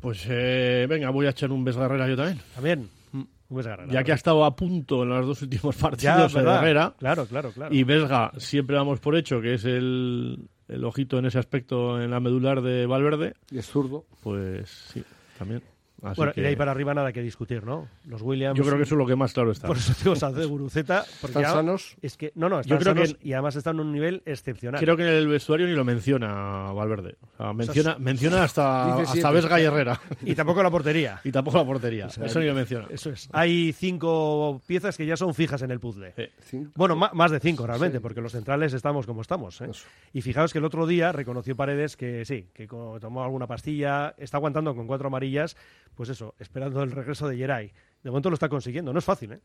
[0.00, 2.38] Pues eh, venga, voy a echar un Besgarrera yo también.
[2.54, 3.92] También, un Vesga Herrera.
[3.92, 6.40] Ya que ha estado a punto en los dos últimos Ya, partidos de.
[6.40, 6.94] Herrera.
[6.98, 7.74] Claro, claro, claro.
[7.74, 12.10] Y Vesga, siempre damos por hecho que es el, el ojito en ese aspecto en
[12.10, 13.34] la medular de Valverde.
[13.50, 14.04] Y es zurdo.
[14.22, 15.04] Pues sí,
[15.38, 15.62] también.
[16.02, 17.88] Así bueno, que y de ahí para arriba nada que discutir, ¿no?
[18.04, 18.56] Los Williams.
[18.56, 19.66] yo creo que eso es lo que más claro está.
[19.66, 21.04] Por eso digo Sánchez Guruceta.
[21.20, 21.96] Porque ¿Están ya- sanos?
[22.02, 24.22] Es que, no, no, están Yo creo sanos que- y además están en un nivel
[24.26, 24.80] excepcional.
[24.80, 27.16] Creo que en el vestuario ni lo menciona Valverde.
[27.22, 29.30] O sea, menciona, menciona hasta, hasta.
[29.30, 30.00] Vesga y Herrera.
[30.22, 31.20] Y tampoco la portería.
[31.24, 32.06] y tampoco la portería.
[32.06, 32.86] eso ni lo menciona.
[32.90, 33.28] Eso es.
[33.32, 36.12] Hay cinco piezas que ya son fijas en el puzzle.
[36.40, 36.66] Sí.
[36.74, 38.02] Bueno, más de cinco realmente, Sí.
[38.02, 39.60] porque los centrales estamos como estamos.
[39.62, 39.70] ¿eh?
[40.12, 44.36] Y fijaos que el otro día reconoció Paredes que sí, que tomó alguna pastilla, está
[44.36, 45.56] aguantando con cuatro amarillas,
[45.96, 47.72] pues eso, esperando el regreso de Geray.
[48.02, 49.40] De momento lo está consiguiendo, no es fácil, ¿eh?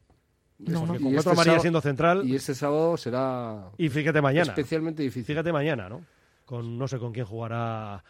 [0.60, 0.96] No, no.
[0.96, 5.02] Y con este cuatro sábado- siendo central, Y y, este sábado será fíjate mañana, especialmente
[5.02, 5.26] difícil.
[5.26, 6.04] fíjate mañana, ¿no?
[6.46, 8.04] Con no sé con quién jugará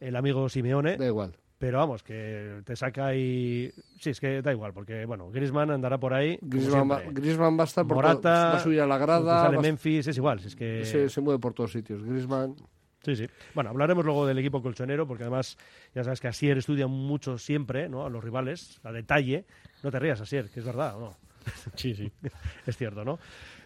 [0.00, 1.36] el amigo Simeone, Da igual.
[1.58, 3.70] pero vamos, que te saca y...
[4.00, 7.02] Sí, es que da igual, porque, bueno, Griezmann andará por ahí, Griezmann va.
[7.10, 10.06] Griezmann va a estar por Morata, todo- va a subir a la grada, sale Memphis,
[10.06, 10.84] es igual, si es que...
[10.86, 12.02] se, se mueve por todos sitios.
[12.02, 12.56] Griezmann,
[13.04, 13.26] Sí, sí.
[13.54, 15.58] Bueno, hablaremos luego del equipo colchonero, porque además
[15.94, 18.06] ya sabes que Asier estudia mucho siempre, ¿no?
[18.06, 19.44] A los rivales, a detalle.
[19.82, 21.16] No te rías, Asier, que es verdad, ¿o no?
[21.76, 22.10] Sí, sí.
[22.66, 23.18] Es cierto, ¿no?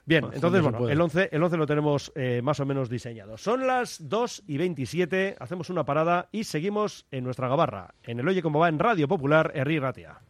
[0.07, 3.37] Bien, Bastante entonces, bueno, el 11, el 11 lo tenemos eh, más o menos diseñado.
[3.37, 8.29] Son las 2 y 27, hacemos una parada y seguimos en nuestra gabarra, en el
[8.29, 10.21] Oye Cómo Va en Radio Popular, Herri Ratia.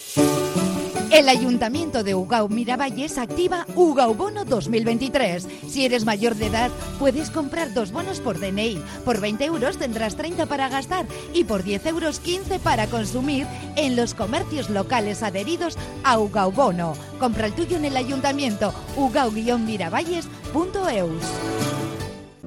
[1.10, 5.46] El Ayuntamiento de Ugao Miravalles activa Ugao Bono 2023.
[5.68, 8.82] Si eres mayor de edad, puedes comprar dos bonos por DNI.
[9.04, 13.94] Por 20 euros tendrás 30 para gastar y por 10 euros 15 para consumir en
[13.94, 16.94] los comercios locales adheridos a Ugao Bono.
[17.18, 21.85] Compra el tuyo en el Ayuntamiento ugao-miravalles.eus.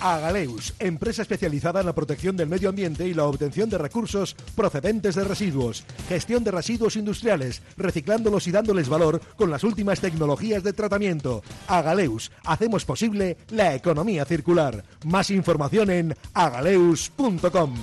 [0.00, 5.14] Agaleus, empresa especializada en la protección del medio ambiente y la obtención de recursos procedentes
[5.14, 10.72] de residuos, gestión de residuos industriales, reciclándolos y dándoles valor con las últimas tecnologías de
[10.72, 11.42] tratamiento.
[11.68, 14.84] Agaleus, hacemos posible la economía circular.
[15.04, 17.74] Más información en agaleus.com.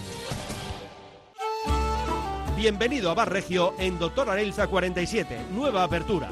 [2.58, 6.32] Bienvenido a Bar Regio en Doctor Arelza 47, nueva apertura.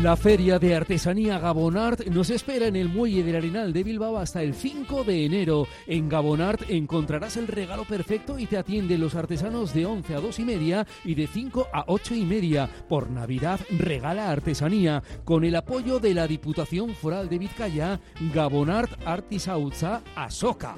[0.00, 4.42] La Feria de Artesanía Gabonart nos espera en el Muelle del Arenal de Bilbao hasta
[4.42, 5.68] el 5 de enero.
[5.86, 10.38] En Gabonart encontrarás el regalo perfecto y te atienden los artesanos de 11 a 2
[10.40, 12.68] y media y de 5 a 8 y media.
[12.88, 18.00] Por Navidad regala artesanía con el apoyo de la Diputación Foral de Vizcaya,
[18.32, 20.74] Gabonart Artisautza Asoka.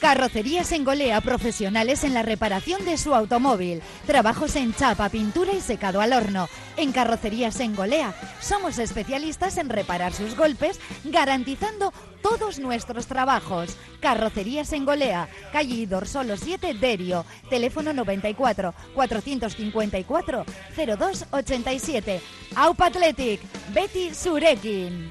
[0.00, 3.82] Carrocerías en Golea, profesionales en la reparación de su automóvil.
[4.06, 6.48] Trabajos en chapa, pintura y secado al horno.
[6.78, 13.76] En Carrocerías en Golea somos especialistas en reparar sus golpes, garantizando todos nuestros trabajos.
[14.00, 17.26] Carrocerías en Golea, calle Dorsolo 7, Derio.
[17.50, 22.22] Teléfono 94 454 0287.
[22.56, 23.42] Aupa Athletic,
[23.74, 25.10] Betty Surekin.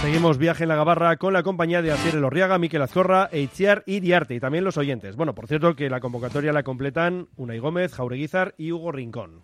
[0.00, 3.98] Seguimos viaje en la Gabarra con la compañía de Asier Elorriaga, Miquel Azcorra, Eitziar y
[3.98, 5.16] Diarte, y también los oyentes.
[5.16, 9.42] Bueno, por cierto que la convocatoria la completan Unai Gómez, Jaureguizar y Hugo Rincón.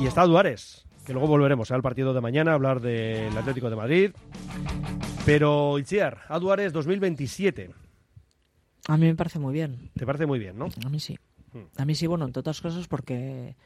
[0.00, 3.76] Y está Duares, que luego volveremos al partido de mañana a hablar del Atlético de
[3.76, 4.10] Madrid.
[5.26, 7.70] Pero Itziar, a Duares 2027.
[8.86, 9.90] A mí me parece muy bien.
[9.96, 10.68] ¿Te parece muy bien, no?
[10.86, 11.18] A mí sí.
[11.76, 13.56] A mí sí, bueno, entre otras cosas porque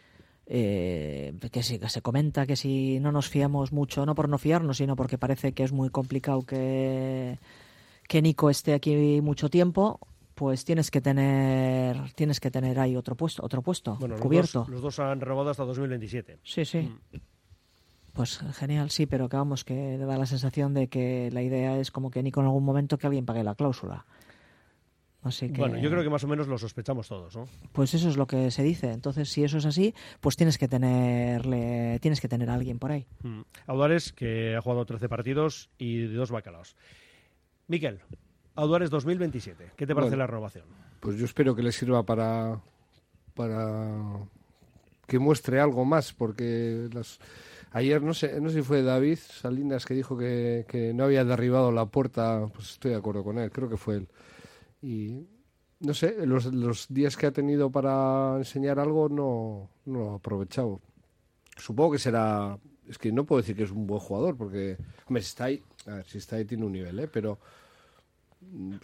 [0.46, 4.38] eh, que sí, que se comenta que si no nos fiamos mucho, no por no
[4.38, 7.38] fiarnos, sino porque parece que es muy complicado que,
[8.08, 10.00] que Nico esté aquí mucho tiempo,
[10.34, 14.60] pues tienes que tener tienes que tener ahí otro puesto, otro puesto Bueno, los cubierto.
[14.60, 16.38] dos, los dos han renovado hasta 2027.
[16.42, 16.78] Sí, sí.
[16.78, 17.18] Mm.
[18.12, 21.90] Pues genial, sí, pero que vamos, que da la sensación de que la idea es
[21.90, 24.06] como que Nico en algún momento que alguien pague la cláusula.
[25.24, 27.48] Así que, Bueno, yo creo que más o menos lo sospechamos todos, ¿no?
[27.72, 28.92] Pues eso es lo que se dice.
[28.92, 32.92] Entonces, si eso es así, pues tienes que tenerle, tienes que tener a alguien por
[32.92, 33.06] ahí.
[33.22, 33.40] Mm.
[33.66, 36.76] Audares, que ha jugado 13 partidos y dos bacalaos.
[37.68, 38.00] Miquel,
[38.54, 39.72] Audares 2027.
[39.76, 40.22] ¿Qué te parece Bueno.
[40.22, 40.64] la renovación?
[41.00, 42.60] Pues yo espero que le sirva para,
[43.34, 44.26] para
[45.06, 47.18] que muestre algo más, porque las...
[47.72, 51.24] ayer no sé, no sé si fue David Salinas que dijo que, que no había
[51.24, 54.08] derribado la puerta, pues estoy de acuerdo con él, creo que fue él.
[54.84, 55.26] Y
[55.80, 60.14] no sé, los, los días que ha tenido para enseñar algo no, no lo ha
[60.16, 60.82] aprovechado.
[61.56, 65.22] Supongo que será, es que no puedo decir que es un buen jugador, porque, hombre,
[65.22, 67.08] si está ahí, a ver, si está ahí tiene un nivel, ¿eh?
[67.08, 67.38] pero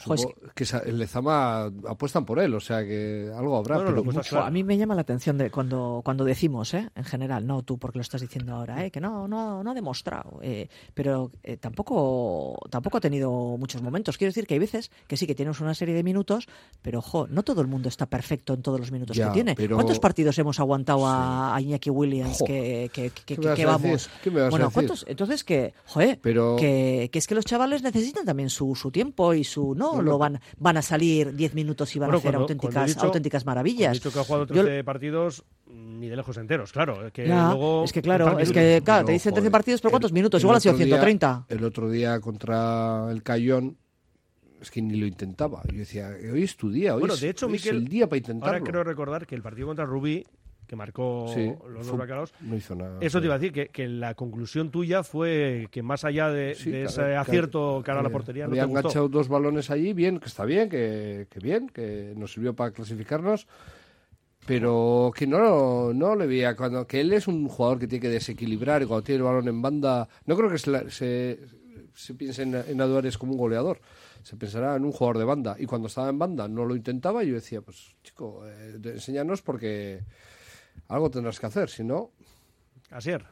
[0.04, 3.76] Jo, es supongo que el Lezama apuestan por él, o sea que algo habrá.
[3.76, 4.20] Bueno, pero mucho.
[4.36, 6.88] Jo, A mí me llama la atención de cuando, cuando decimos, ¿eh?
[6.94, 8.90] en general, no tú porque lo estás diciendo ahora, ¿eh?
[8.90, 14.16] que no, no, no ha demostrado, eh, pero eh, tampoco, tampoco ha tenido muchos momentos.
[14.18, 16.46] Quiero decir que hay veces que sí que tienes una serie de minutos,
[16.82, 19.54] pero jo, no todo el mundo está perfecto en todos los minutos Ya, que tiene.
[19.54, 23.40] pero- ¿Cuántos partidos hemos aguantado a, a Iñaki Williams Jo, que, que, que- ¿qué que-
[23.40, 23.82] me vas que a vamos?
[23.90, 24.10] decir?
[24.22, 24.74] ¿Qué me vas a bueno, decir?
[24.74, 25.04] ¿cuántos?
[25.08, 29.34] Entonces que, joder, Pero- que, que es que los chavales necesitan también su, su tiempo
[29.34, 32.18] y su no, Bueno, lo van, van a salir 10 minutos y van Bueno, a
[32.20, 33.90] hacer cuando- auténticas, cuando he dicho- auténticas maravillas.
[33.90, 37.10] he dicho que ha jugado Yo- 13 partidos, ni de lejos enteros, claro.
[37.12, 38.84] Que Ya, luego es que claro, es que minutos.
[38.84, 40.40] claro, Pero, te dicen 13 joder, partidos, pero el- ¿cuántos minutos?
[40.40, 41.46] el Igual han sido otro día- 130.
[41.48, 43.76] el otro día contra el Cayón,
[44.60, 45.62] es que ni lo intentaba.
[45.72, 47.88] Yo decía, hoy es tu día, hoy, Bueno, es, de hecho, hoy es Miquel, el
[47.88, 48.58] día para intentarlo.
[48.58, 50.24] Ahora creo recordar que el partido contra Rubí,
[50.70, 52.98] que marcó Sí, los dos bacalaos, no hizo nada.
[53.00, 56.54] eso te iba a decir, que, que la conclusión tuya fue que más allá de,
[56.54, 58.78] Sí, de que- ese acierto cara a la que portería, no había te gustó.
[58.78, 62.70] enganchado dos balones allí, bien, que está bien, que, que bien, que nos sirvió para
[62.70, 63.48] clasificarnos.
[64.46, 68.08] pero que no, no le veía cuando que él es un jugador que tiene que
[68.08, 71.40] desequilibrar y cuando tiene el balón en banda no creo que se, se,
[71.94, 73.80] se piense en, en Aduares como un goleador
[74.22, 77.22] se pensará en un jugador de banda y cuando estaba en banda no lo intentaba
[77.22, 80.00] y yo decía pues chico eh, enséñanos porque
[80.88, 82.10] algo tendrás que hacer si no
[82.90, 83.24] Asier.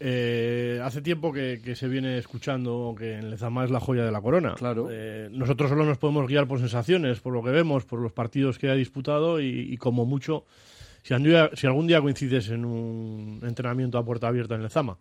[0.00, 4.10] Eh, hace tiempo que, que se viene escuchando que en Lezama es la joya de
[4.10, 4.54] la corona.
[4.54, 4.88] Claro.
[4.90, 8.58] Eh, nosotros solo nos podemos guiar por sensaciones, por lo que vemos, por los partidos
[8.58, 10.44] que ha disputado y, y como mucho,
[11.02, 14.98] si, algún día- si algún día coincides en un entrenamiento a puerta abierta en Lezama,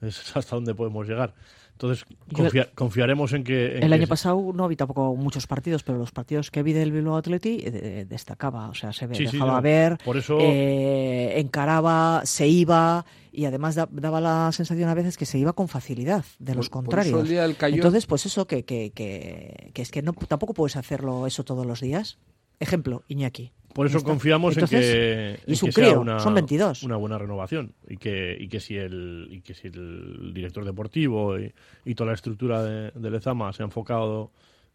[0.00, 1.34] es hasta donde podemos llegar.
[1.80, 3.76] Entonces confia- confiaremos en que...
[3.76, 6.72] en El que año pasado no vi tampoco muchos partidos, pero los partidos que vi
[6.72, 11.38] del Bilbao Atleti eh, destacaba, o sea, se sí, dejaba no, ver, por eso- eh,
[11.38, 15.68] encaraba, se iba y además da- daba la sensación a veces que se iba con
[15.68, 17.14] facilidad de los Por- por contrarios.
[17.14, 20.12] eso el día del Cayón- Entonces, pues eso que, que, que, que es que no,
[20.12, 22.18] tampoco puedes hacerlo eso todos los días.
[22.60, 23.52] Ejemplo, Iñaki.
[23.78, 26.82] Por eso confiamos Entonces, en que, y en sea una, son 22.
[26.82, 31.38] una buena renovación y que, y que si el y que si el director deportivo
[31.38, 34.32] y, y toda la estructura de, de Lezama se ha enfocado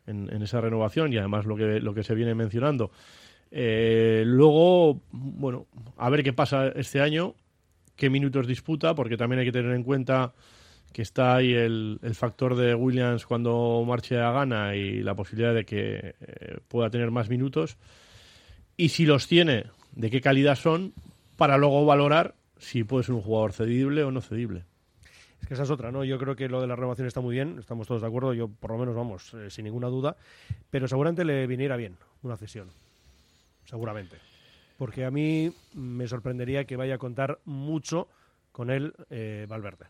[0.07, 2.91] en, en esa renovación y además lo que lo que se viene mencionando.
[3.51, 7.35] Eh, luego bueno a ver qué pasa este año
[7.97, 10.33] qué minutos disputa porque también hay que tener en cuenta
[10.93, 15.53] que está ahí el, el factor de Williams cuando marche a gana y la posibilidad
[15.53, 17.77] de que eh, pueda tener más minutos
[18.77, 20.93] y si los tiene, de qué calidad son,
[21.37, 24.65] para luego valorar si puede ser un jugador cedible o no cedible.
[25.41, 26.05] Es que esa es otra, ¿no?
[26.05, 28.47] Yo creo que lo de la renovación está muy bien, estamos todos de acuerdo, yo
[28.47, 30.15] por lo menos vamos, eh, sin ninguna duda,
[30.69, 32.69] pero seguramente le viniera bien una cesión,
[33.65, 34.17] seguramente.
[34.77, 38.07] Porque a mí me sorprendería que vaya a contar mucho
[38.53, 39.87] con él eh, Valverde.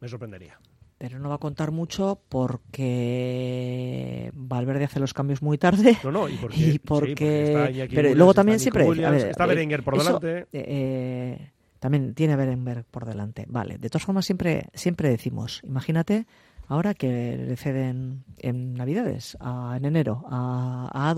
[0.00, 0.58] Me sorprendería.
[1.02, 5.98] Pero no va a contar mucho porque Valverde hace los cambios muy tarde.
[6.04, 8.86] No, no, y porque, y sí, porque- está Iñaki pero Williams, luego también siempre a
[8.86, 10.46] Williams, ver, está eh, Berenguer por eso, delante.
[10.52, 16.24] eh, también tiene Berenguer por delante vale de todas formas siempre siempre decimos imagínate
[16.68, 21.12] ahora que le ceden en navidades a- en enero a, a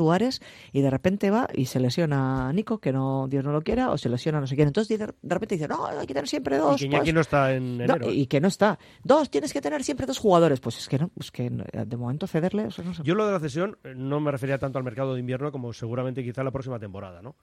[0.72, 3.90] y de repente va y se lesiona a Nico que no Dios no lo quiera
[3.90, 6.28] o se lesiona no sé quién entonces de, de repente dice no hay que tener
[6.28, 8.10] siempre dos y que pues, no está en enero.
[8.10, 11.10] y que no está dos tienes que tener siempre dos jugadores pues es que no
[11.18, 13.02] es que de momento cederle o sea, no sé.
[13.04, 15.72] Yo lo de la cesión eh, no me refería tanto al mercado de invierno como
[15.72, 17.34] seguramente quizá la próxima temporada, ¿no?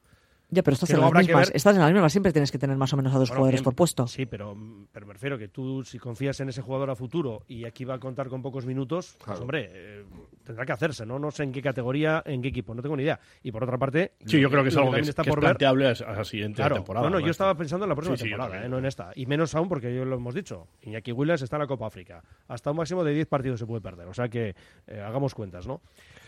[0.52, 2.78] Ya pero estás en las mismas ver- estás en las mismas siempre tienes que tener
[2.78, 4.56] más o menos a dos Bueno, jugadores bien, por puesto Sí, pero,
[4.92, 7.96] pero me refiero que tú, si confías en ese jugador a futuro y aquí va
[7.96, 10.04] a contar con pocos minutos, pues hombre, eh,
[10.44, 11.18] tendrá que hacerse, ¿no?
[11.20, 13.20] No sé en qué categoría, en qué equipo, no tengo ni idea.
[13.44, 15.52] Y por otra parte, Sí, yo creo que es algo que, está que por ver.
[15.52, 17.10] planteable a, a la siguiente Claro, temporada.
[17.10, 18.86] no, no, yo estaba pensando en la próxima Sí, sí, yo temporada, eh, no en
[18.86, 19.12] esta.
[19.16, 20.68] Y menos aún porque yo lo hemos dicho.
[20.84, 22.22] Iñaki Williams está en la Copa África.
[22.50, 24.08] Hasta un máximo de 10 partidos se puede perder.
[24.08, 24.54] O sea que
[24.88, 25.82] eh, hagamos cuentas, ¿no?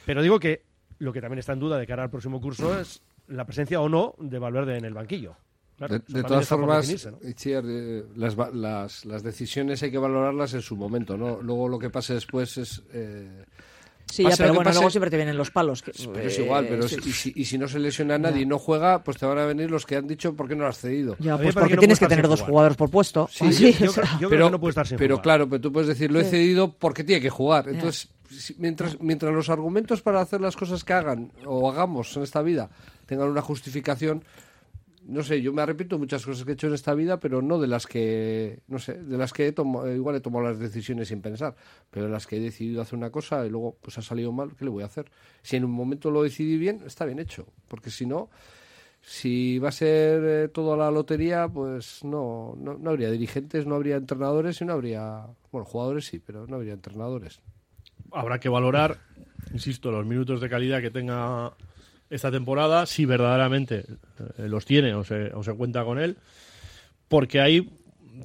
[0.05, 0.63] Pero digo que
[0.99, 3.89] lo que también está en duda de cara al próximo curso es la presencia o
[3.89, 5.35] no de Valverde en el banquillo.
[5.77, 7.17] Claro, de, todas formas, definirse, ¿no?
[7.27, 11.41] Itziar, eh, las, las, las decisiones hay que valorarlas en su momento, ¿no?
[11.41, 12.83] Luego lo que pase después es...
[12.93, 13.43] eh,
[14.05, 15.81] Sí, ya, pero bueno, pase- luego siempre te vienen los palos.
[15.81, 16.97] que- Pero es eh, igual, pero sí.
[17.01, 19.25] si- y, si, y si no se lesiona a nadie y no juega, pues te
[19.25, 21.15] van a venir los que han dicho por qué no lo has cedido.
[21.19, 22.49] Ya, pues porque no tienes que tener dos jugar.
[22.51, 23.27] jugadores por puesto.
[23.31, 25.23] Sí, Así, yo, creo, pero, que no puede estar sin pero jugar.
[25.23, 26.31] claro, pero tú puedes decir, lo he Sí.
[26.31, 27.67] cedido porque tiene que jugar.
[27.69, 28.09] Entonces,
[28.57, 32.69] mientras, mientras los argumentos para hacer las cosas que hagan o hagamos en esta vida
[33.05, 34.23] tengan una justificación,
[35.05, 37.41] no sé, yo me arrepiento de muchas cosas que he hecho en esta vida, pero
[37.41, 40.59] no de las que, no sé, de las que he tomado, igual he tomado las
[40.59, 41.55] decisiones sin pensar,
[41.89, 44.55] pero de las que he decidido hacer una cosa y luego pues ha salido mal,
[44.55, 45.11] ¿qué le voy a hacer?
[45.41, 48.29] Si en un momento lo decidí bien, está bien hecho, porque si no,
[49.01, 53.65] si va a ser eh, todo a la lotería, pues no, no, no habría dirigentes,
[53.65, 57.41] no habría entrenadores y no habría, bueno, jugadores sí, pero no habría entrenadores.
[58.13, 58.97] Habrá que valorar,
[59.51, 61.53] insisto, los minutos de calidad que tenga
[62.09, 63.85] esta temporada, si verdaderamente
[64.37, 66.17] eh, los tiene o se, o se cuenta con él,
[67.07, 67.69] porque ahí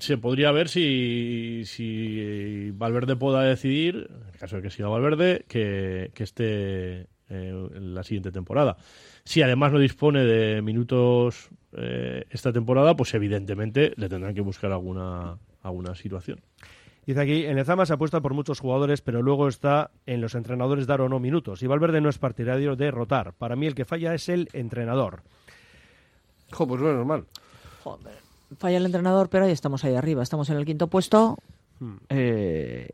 [0.01, 5.45] se podría ver si, si Valverde pueda decidir, en el caso de que siga Valverde,
[5.49, 8.77] que, que esté eh, la siguiente temporada.
[9.25, 14.73] Si además no dispone de minutos eh, esta temporada, pues evidentemente le tendrán que buscar
[14.73, 16.41] alguna, alguna situación.
[17.09, 20.87] Dice aquí, en Lezama se apuesta por muchos jugadores, pero luego está en los entrenadores
[20.87, 21.63] dar o no minutos.
[21.63, 23.33] Y Valverde no es partidario de rotar.
[23.33, 25.23] Para mí el que falla es el entrenador.
[26.53, 27.25] Jo, pues no es normal.
[27.83, 28.19] joder,
[28.59, 30.23] falla el entrenador, pero ahí estamos ahí arriba.
[30.23, 31.39] Estamos en el quinto puesto.
[31.81, 31.97] Hmm.
[32.11, 32.91] Eh,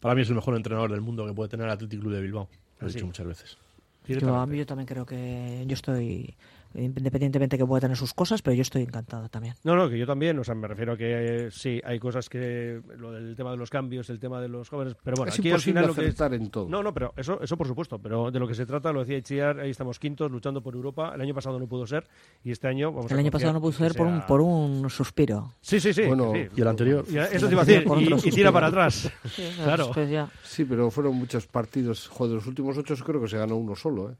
[0.00, 2.22] Para mí es el mejor entrenador del mundo que puede tener el Athletic Club de
[2.22, 2.48] Bilbao.
[2.80, 2.94] Lo he Así.
[2.96, 3.50] dicho muchas veces.
[3.52, 4.52] yo, a Directamente.
[4.52, 6.34] mí yo también creo que yo estoy
[6.74, 9.54] independientemente que pueda tener sus cosas, pero yo estoy encantado también.
[9.64, 12.28] No, no, que yo también, o sea, me refiero a que eh, sí, hay cosas
[12.28, 15.38] que, lo del tema de los cambios, el tema de los jóvenes, pero bueno, Es
[15.38, 16.68] aquí al final lo que es- en todo.
[16.68, 19.18] No, no, pero eso, eso por supuesto, pero de lo que se trata, lo decía
[19.18, 22.04] Itziar, ahí estamos quintos, luchando por Europa, el año pasado no pudo ser,
[22.44, 24.90] y este año vamos a El año pasado no pudo ser por un, por un
[24.90, 25.54] suspiro.
[25.60, 26.04] Sí, sí, sí.
[26.04, 26.48] Bueno, sí.
[26.56, 27.04] Y el anterior.
[27.08, 27.86] Y eso te iba a decir,
[28.24, 29.10] y, tira para atrás.
[29.64, 29.92] claro.
[30.06, 30.28] Ya.
[30.42, 32.08] Sí, pero fueron muchos partidos.
[32.08, 34.14] Joder, los últimos ocho creo que se ganó uno solo, ¿eh?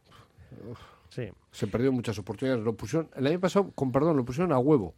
[1.11, 1.31] Sí.
[1.51, 2.65] Se perdieron muchas oportunidades.
[2.65, 4.95] Lo pusieron, el año pasado, con perdón, lo pusieron a huevo.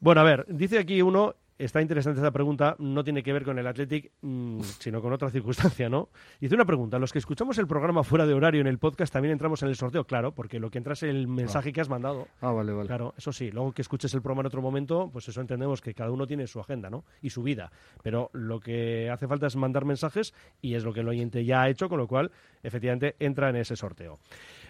[0.00, 1.34] Bueno, a ver, dice aquí uno,
[1.64, 5.30] está interesante esta pregunta, no tiene que ver con el Athletic, mm, sino con otra
[5.30, 6.08] circunstancia, ¿no?
[6.40, 9.32] Dice una pregunta, los que escuchamos el programa fuera de horario en el podcast también
[9.32, 12.28] entramos en el sorteo, claro, porque lo que entra es el mensaje que has mandado.
[12.40, 12.86] Ah, vale, vale.
[12.86, 15.92] Claro, eso sí, luego que escuches el programa en otro momento, pues eso entendemos que
[15.92, 17.04] cada uno tiene su agenda, ¿no?
[17.20, 17.70] Y su vida.
[18.02, 21.62] Pero lo que hace falta es mandar mensajes y es lo que el oyente ya
[21.62, 22.30] ha hecho, con lo cual,
[22.62, 24.18] efectivamente, entra en ese sorteo.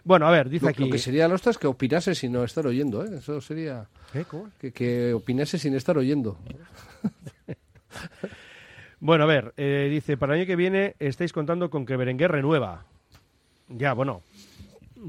[0.04, 0.84] Bueno, a ver, dice Lo, aquí...
[0.84, 3.18] lo que sería lo es que opinase sin no estar oyendo, ¿eh?
[3.18, 3.86] Eso sería...
[4.28, 4.50] ¿Cómo?
[4.58, 6.38] Que, que opinase sin estar oyendo.
[9.02, 12.30] Bueno, a ver, eh, dice, para el año que viene estáis contando con que Berenguer
[12.30, 12.84] renueva.
[13.68, 14.20] Ya, bueno.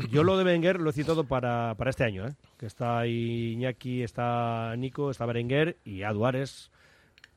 [0.09, 2.33] Yo lo de Berenguer lo he citado para, para este año, ¿eh?
[2.57, 6.71] Que está ahí Iñaki, está Nico, está Berenguer y Aduares.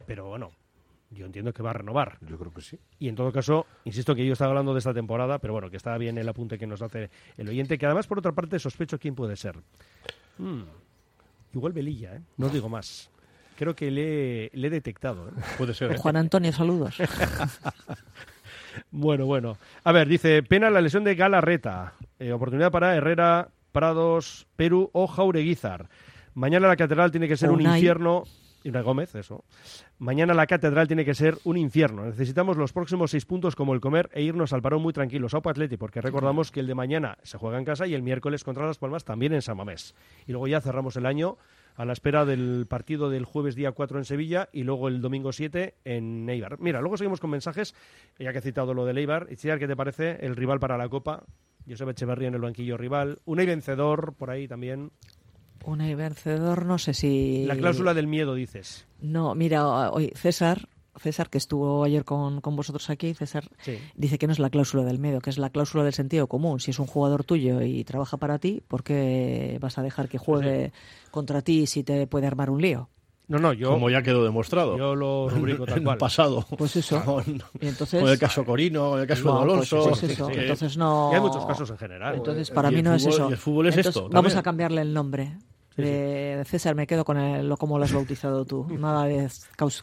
[0.07, 0.53] Pero bueno,
[1.15, 2.19] yo entiendo que va a renovar.
[2.21, 2.79] Yo creo que sí.
[2.99, 5.77] Y en todo caso, insisto que yo estaba hablando de esta temporada, pero bueno, que
[5.77, 8.99] está bien el apunte que nos hace el oyente, que además, por otra parte, sospecho
[8.99, 9.57] quién puede ser.
[10.39, 10.63] Hmm,
[11.55, 12.21] Igual Velilla, ¿eh?
[12.37, 13.11] No os digo más.
[13.57, 15.29] Creo que le, le he detectado.
[15.29, 15.33] ¿eh?
[15.57, 15.93] Puede ser.
[15.93, 15.99] ¿eh?
[15.99, 16.99] Juan Antonio, saludos.
[18.91, 19.57] Bueno, bueno.
[19.85, 21.95] A ver, dice, pena la lesión de Galarreta.
[22.19, 25.89] Eh, oportunidad para Herrera, Prados, Perú o Jaureguizar.
[26.35, 28.25] Mañana la catedral tiene que ser un infierno.
[28.65, 29.45] Y Unai Gómez, eso.
[29.99, 32.07] Mañana la catedral tiene que ser un infierno.
[32.07, 35.35] Necesitamos los próximos seis puntos como el comer e irnos al parón muy tranquilos.
[35.35, 38.43] Aupa Atleti, porque recordamos que el de mañana se juega en casa y el miércoles
[38.43, 39.95] contra Las Palmas también en San Mamés.
[40.27, 41.37] Y luego ya cerramos el año
[41.77, 45.31] a la espera del partido del jueves día 4 en Sevilla y luego el domingo
[45.31, 46.59] 7 en Eibar.
[46.59, 47.75] Mira, luego seguimos con mensajes,
[48.19, 49.27] ya que he citado lo del Eibar.
[49.31, 50.25] Itziar, ¿qué te parece?
[50.25, 51.25] El rival para la Copa.
[51.69, 53.19] Josep Echeverría en el banquillo rival.
[53.27, 54.91] Un vencedor por ahí también.
[55.67, 57.45] Un vencedor, no sé si...
[57.47, 58.87] La cláusula del miedo, dices.
[59.01, 63.79] No, mira, hoy César, César que estuvo ayer con, con vosotros aquí, César Sí.
[63.97, 66.61] dice que no es la cláusula del miedo, que es la cláusula del sentido común.
[66.61, 70.19] Si es un jugador tuyo y trabaja para ti, ¿por qué vas a dejar que
[70.19, 70.73] juegue
[71.11, 72.89] contra ti si te puede armar un lío?
[73.27, 74.77] No, no, yo, Como ya quedó demostrado.
[74.77, 75.95] yo lo rubrico tal en cual.
[75.95, 76.45] el pasado.
[76.59, 77.03] Pues eso.
[77.03, 77.25] Con,
[77.59, 79.83] Y entonces, con el caso Corino, con el caso No, de Alonso.
[79.89, 80.29] pues es eso.
[80.31, 81.09] Entonces no.
[81.11, 82.17] Y hay muchos casos en general.
[82.17, 83.31] Entonces, para mí no es eso.
[83.31, 84.39] y el fútbol es Entonces, esto Vamos también.
[84.39, 85.39] a cambiarle el nombre.
[85.77, 88.67] De César, me quedo con el, lo como lo has bautizado tú.
[88.79, 89.29] Nada de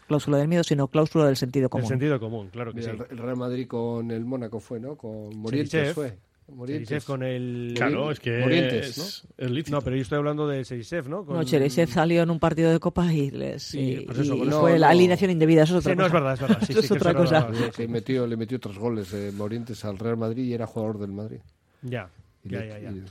[0.07, 1.87] cláusula del miedo, sino cláusula del sentido El común.
[1.87, 2.97] sentido común, claro que Mira, sí.
[3.09, 4.95] el- el Real Madrid con el Mónaco fue, ¿no?
[4.95, 6.17] Con Morientes fue.
[6.47, 7.05] Morientes.
[7.05, 7.73] Con el...
[7.77, 9.77] Claro, es que Morientes, es, es lícito.
[9.77, 11.23] No, pero yo estoy hablando de Serichev, ¿no?
[11.25, 14.35] Con- No, Cheresev salió en un partido de copa y, les, Sí, y- pues eso,
[14.35, 14.91] y fue no, la no.
[14.91, 15.63] alineación indebida.
[15.63, 16.19] Eso es otra Sí, no, es cosa.
[16.23, 16.57] verdad, es verdad.
[16.65, 17.47] Sí, Eso sí, es que otra cosa.
[17.53, 20.99] sí, Que metió, le metió tres goles eh, Morientes al Real Madrid y era jugador
[20.99, 21.39] del Madrid.
[21.83, 22.09] Ya,
[22.43, 22.91] Y ya, le- ya, ya.
[22.91, 23.03] y-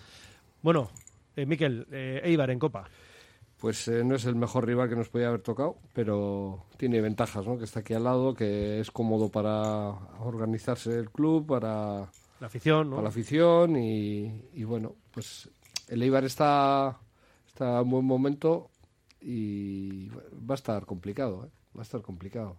[0.60, 0.90] Bueno,
[1.40, 2.88] eh, Miquel, eh, Eibar en Copa.
[3.58, 7.46] Pues eh, no es el mejor rival que nos podía haber tocado, pero tiene ventajas,
[7.46, 7.58] ¿no?
[7.58, 12.88] Que está aquí al lado, que es cómodo para organizarse el club, para, La afición,
[12.88, 12.96] ¿no?
[12.96, 15.50] para la afición y, y bueno, pues
[15.88, 16.98] el Eibar está,
[17.46, 18.70] está en buen momento
[19.20, 21.50] y va a estar complicado, ¿eh?
[21.76, 22.56] Va a estar complicado.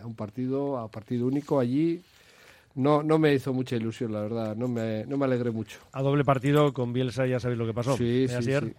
[0.00, 2.02] A un partido, a partido único allí,
[2.74, 5.78] no, no me hizo mucha ilusión, la verdad, no me, no me alegré mucho.
[5.92, 7.96] A doble partido con Bielsa ya sabéis lo que pasó.
[7.96, 8.74] Sí, ¿Eh, sí, sí.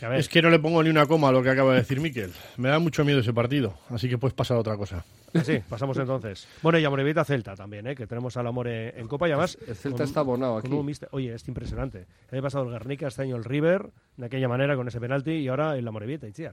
[0.00, 1.72] Que a ver, Es que no le pongo ni una coma a lo que acaba
[1.72, 2.32] de decir Miquel.
[2.56, 5.04] Me da mucho miedo ese partido, así que puedes pasar a otra cosa.
[5.44, 6.46] Sí, pasamos entonces.
[6.62, 7.96] Bueno, y Amorebieta Celta también, ¿eh?
[7.96, 9.58] que tenemos al Amore en Copa y además.
[9.66, 11.00] El Celta con- está abonado con aquí.
[11.10, 12.06] Oye, es impresionante.
[12.30, 15.48] Año pasado el Guernica, este año el River, de aquella manera con ese penalti y
[15.48, 16.28] ahora el Amorebieta.
[16.28, 16.48] ¿Y ¿qué?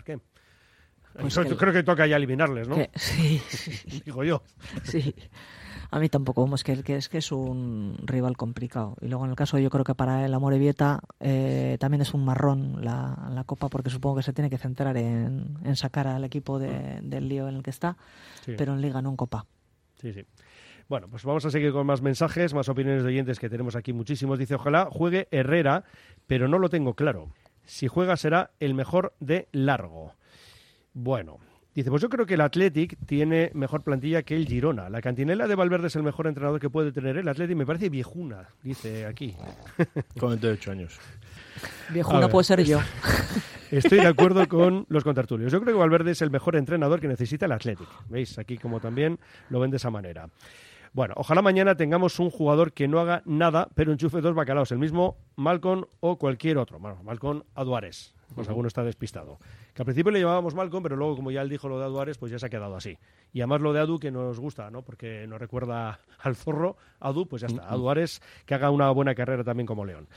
[1.19, 2.75] Pues Creo- que- Creo que toca ya eliminarles, ¿no?
[2.77, 3.41] Que- sí,
[4.05, 4.41] Digo yo.
[4.83, 5.13] sí.
[5.91, 8.95] A mí tampoco, vamos, que, que es que es un rival complicado.
[9.01, 12.25] Y luego en el caso, yo creo que para el Amorebieta eh, también es un
[12.25, 16.23] marrón la, la Copa, porque supongo que se tiene que centrar en, en sacar al
[16.23, 17.97] equipo de- del lío en el que está,
[18.43, 18.53] Sí.
[18.57, 19.45] pero en Liga, no en Copa.
[20.01, 20.23] Sí, sí.
[20.87, 23.91] Bueno, pues vamos a seguir con más mensajes, más opiniones de oyentes que tenemos aquí
[23.91, 24.37] muchísimos.
[24.37, 25.83] Dice, ojalá juegue Herrera,
[26.27, 27.29] pero no lo tengo claro.
[27.65, 30.11] Si juega será el mejor de largo.
[30.93, 31.39] Bueno,
[31.75, 34.89] dice, pues yo creo que el Athletic tiene mejor plantilla que el Girona.
[34.89, 37.55] La cantinela de Valverde es el mejor entrenador que puede tener el Athletic.
[37.55, 39.35] Me parece viejuna, dice aquí.
[40.19, 40.99] Con 28 años.
[41.89, 42.79] Viejuna puede ser yo.
[43.71, 45.51] Estoy de acuerdo con los contertulios.
[45.51, 47.87] Yo creo que Valverde es el mejor entrenador que necesita el Athletic.
[48.09, 48.37] ¿Veis?
[48.37, 50.29] Aquí como también lo ven de esa manera.
[50.95, 54.77] Bueno, ojalá mañana tengamos un jugador que no haga nada, pero enchufe dos bacalaos, el
[54.77, 56.79] mismo Malcolm o cualquier otro.
[56.79, 59.37] Bueno, Malcolm Aduares, pues alguno está despistado.
[59.73, 62.17] Que al principio le llamábamos Malcolm, pero luego, como ya él dijo lo de Aduares,
[62.17, 62.97] pues ya se ha quedado así.
[63.33, 64.83] Y además lo de Adu, que nos gusta, ¿no?
[64.83, 67.67] Porque nos recuerda al zorro, Adu, pues ya está.
[67.67, 70.07] Aduares, que haga una buena carrera también como León.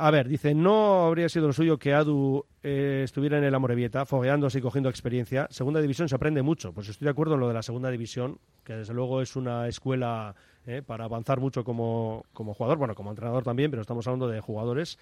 [0.00, 4.06] A ver, dice, no habría sido lo suyo que Adu eh, estuviera en el Amorebieta,
[4.06, 5.48] fogueándose y cogiendo experiencia.
[5.50, 6.72] Segunda división se aprende mucho.
[6.72, 9.66] Pues estoy de acuerdo en lo de la segunda división, que desde luego es una
[9.66, 10.36] escuela
[10.66, 14.40] eh, para avanzar mucho como, como jugador, bueno, como entrenador también, pero estamos hablando de
[14.40, 14.98] jugadores.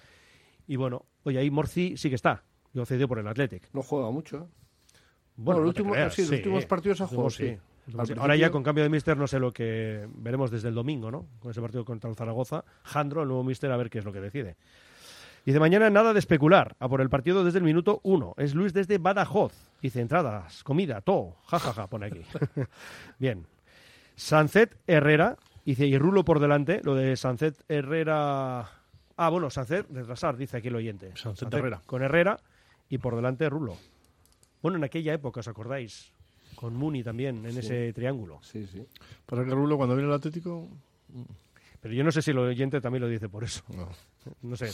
[0.67, 2.41] Y bueno, oye, ahí Morci sí que está.
[2.73, 3.69] Yo cedido por el Athletic.
[3.73, 4.37] No juega mucho.
[4.37, 4.39] ¿eh?
[4.39, 4.49] Bueno,
[5.35, 7.55] Bueno, no el te último- creas, sí, los últimos partidos ha jugado, sí.
[8.17, 11.27] Ahora ya con cambio de míster no sé lo que veremos desde el domingo, ¿no?
[11.39, 12.65] Con ese partido contra el Zaragoza.
[12.83, 14.57] Jandro, el nuevo míster, a ver qué es lo que decide.
[15.47, 16.75] Dice, mañana nada de especular.
[16.77, 18.33] A por el partido desde el minuto uno.
[18.35, 19.53] Es Luis desde Badajoz.
[19.81, 21.37] Dice, entradas, comida, todo.
[21.45, 22.21] Ja, ja, ja, pone aquí.
[23.17, 23.47] Bien.
[24.17, 25.37] Sancet Herrera.
[25.63, 26.81] Dice, y Rulo por delante.
[26.83, 28.69] Lo de Sancet Herrera...
[29.15, 31.13] Ah, bueno, Sancet retrasar, dice aquí el oyente.
[31.15, 31.81] Sancet Herrera.
[31.85, 32.37] Con Herrera
[32.89, 33.77] y por delante Rulo.
[34.61, 36.11] Bueno, en aquella época, ¿os acordáis?
[36.55, 37.59] Con Muni también, en Sí.
[37.59, 38.39] ese triángulo.
[38.43, 38.85] Sí, sí.
[39.25, 40.67] Para que Rulo cuando viene el Atlético...
[41.79, 43.63] Pero yo no sé si el oyente también lo dice por eso.
[43.69, 43.87] No.
[44.41, 44.71] No sé.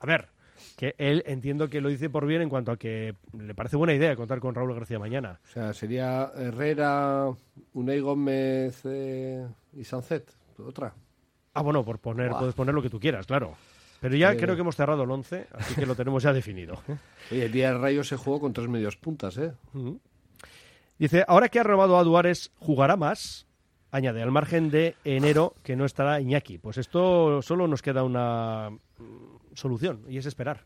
[0.00, 0.28] A ver,
[0.76, 3.94] que él entiendo que lo dice por bien en cuanto a que le parece buena
[3.94, 5.40] idea contar con Raúl García mañana.
[5.48, 7.26] O sea, sería Herrera,
[7.74, 10.30] Unai Gómez eh, y Sancet.
[10.58, 10.94] Otra.
[11.54, 13.54] Ah, bueno, por poner, puedes poner lo que tú quieras, claro.
[14.00, 14.38] Pero ya Sí.
[14.38, 16.80] creo que hemos cerrado el 11, así que lo tenemos ya definido.
[17.32, 19.52] Oye, el día del Rayo se jugó con tres medios puntas, ¿eh?
[20.98, 23.46] Dice, ahora que ha robado a Duárez, ¿jugará más?
[23.90, 26.58] Añade, al margen de enero que no estará Iñaki.
[26.58, 28.70] Pues esto solo nos queda una
[29.58, 30.64] solución, y es esperar.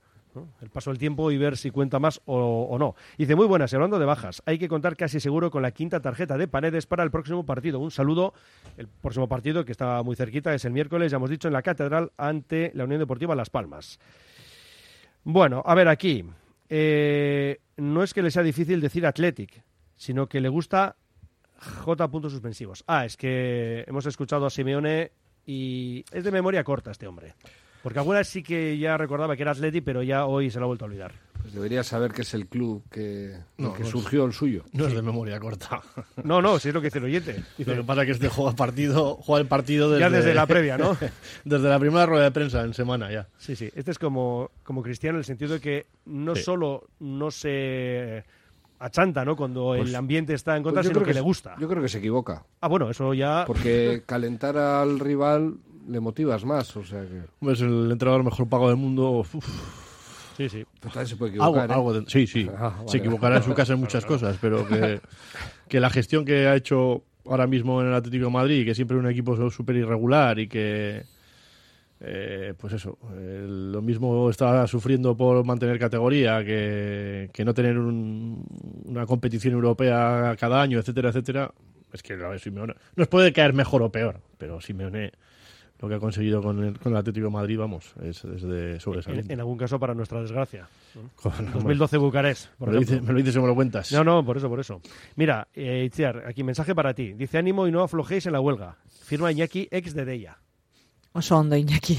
[0.62, 2.94] El paso del tiempo y ver si cuenta más o, o no.
[3.18, 6.00] Dice, muy buenas, y hablando de bajas, hay que contar casi seguro con la quinta
[6.00, 7.80] tarjeta de Paredes para el próximo partido.
[7.80, 8.32] Un saludo.
[8.78, 11.60] El próximo partido, que está muy cerquita, es el miércoles, ya hemos dicho, en la
[11.60, 13.98] Catedral ante la Unión Deportiva Las Palmas.
[15.22, 16.24] Bueno, a ver aquí.
[16.70, 19.62] Eh, no es que le sea difícil decir Athletic,
[19.96, 20.96] sino que le gusta
[21.84, 22.08] J.
[22.08, 22.84] puntos suspensivos.
[22.86, 25.12] Ah, es que hemos escuchado a Simeone
[25.44, 27.34] y es de memoria corta este hombre.
[27.82, 30.68] Porque alguna sí que ya recordaba que era Athletic, pero ya hoy se lo ha
[30.68, 31.12] vuelto a olvidar.
[31.42, 34.62] Pues debería saber que es el club que, No, que no es- surgió el suyo.
[34.72, 35.80] No es de memoria corta.
[36.22, 37.42] No, no, si es lo que dice el oyente.
[37.58, 40.34] Dice, Lo que pasa es que este juega partido, juega el partido desde, Ya desde
[40.34, 40.96] la previa, ¿no?
[41.44, 43.26] desde la primera rueda de prensa en semana ya.
[43.38, 43.68] Sí, sí.
[43.74, 46.42] Este es como, como cristiano en el sentido de que no Sí.
[46.44, 48.22] solo no se
[48.78, 49.34] achanta, ¿no?
[49.36, 51.56] Cuando Pues- el ambiente está en contra, Pues yo sino creo que, le gusta.
[51.58, 52.44] Yo creo que se equivoca.
[52.60, 53.42] Ah, bueno, eso ya...
[53.46, 55.56] Porque calentar al rival
[55.88, 56.76] le motivas más.
[56.76, 57.22] O sea que.
[57.40, 59.10] Hombre, Es el entrenador mejor pago del mundo.
[59.10, 59.34] Uf,
[60.36, 60.64] Sí, sí.
[60.80, 61.70] También se puede algo, equivocar.
[61.70, 61.74] ¿eh?
[61.74, 62.48] algo de- sí, sí.
[62.56, 62.88] Ah, vale.
[62.88, 65.00] se equivocará en su casa en muchas cosas, pero que,
[65.68, 68.96] que la gestión que ha hecho ahora mismo en el Atlético de Madrid, que siempre
[68.96, 71.02] es un equipo súper irregular y que,
[72.00, 77.78] eh, pues eso, eh, lo mismo está sufriendo por mantener categoría que, que no tener
[77.78, 78.44] un-
[78.86, 81.52] una competición europea cada año, etcétera, etcétera.
[81.92, 85.12] Es que no, Simeone nos puede caer mejor o peor, pero Simeone
[85.82, 88.74] lo que ha conseguido con el, con el Atlético de Madrid, vamos, es, es de
[88.74, 89.32] En, sobresaliente.
[89.32, 90.68] en algún caso, para nuestra desgracia.
[90.94, 91.10] ¿no?
[91.16, 93.92] Con- 2012 Bucarest, por me, lo dices, me lo dices y me lo cuentas.
[93.92, 94.80] No, no, por eso, por eso.
[95.16, 97.12] Mira, eh, Itziar, aquí mensaje para ti.
[97.12, 98.76] Dice ánimo y no aflojéis en la huelga.
[99.02, 100.38] Firma Iñaki, ex de Deia.
[101.14, 101.98] Oso hondo, Iñaki.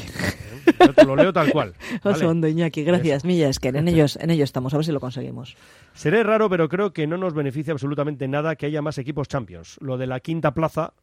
[0.79, 1.73] Yo te lo leo tal cual.
[2.03, 2.25] ¿vale?
[2.25, 2.83] hondo, Iñaki.
[2.83, 3.47] Gracias, Milla.
[3.47, 4.73] Es que en ellos, en ellos estamos.
[4.73, 5.55] A ver si lo conseguimos.
[5.93, 9.77] Seré raro, pero creo que no nos beneficia absolutamente nada que haya más equipos Champions.
[9.81, 10.93] Lo de la quinta plaza,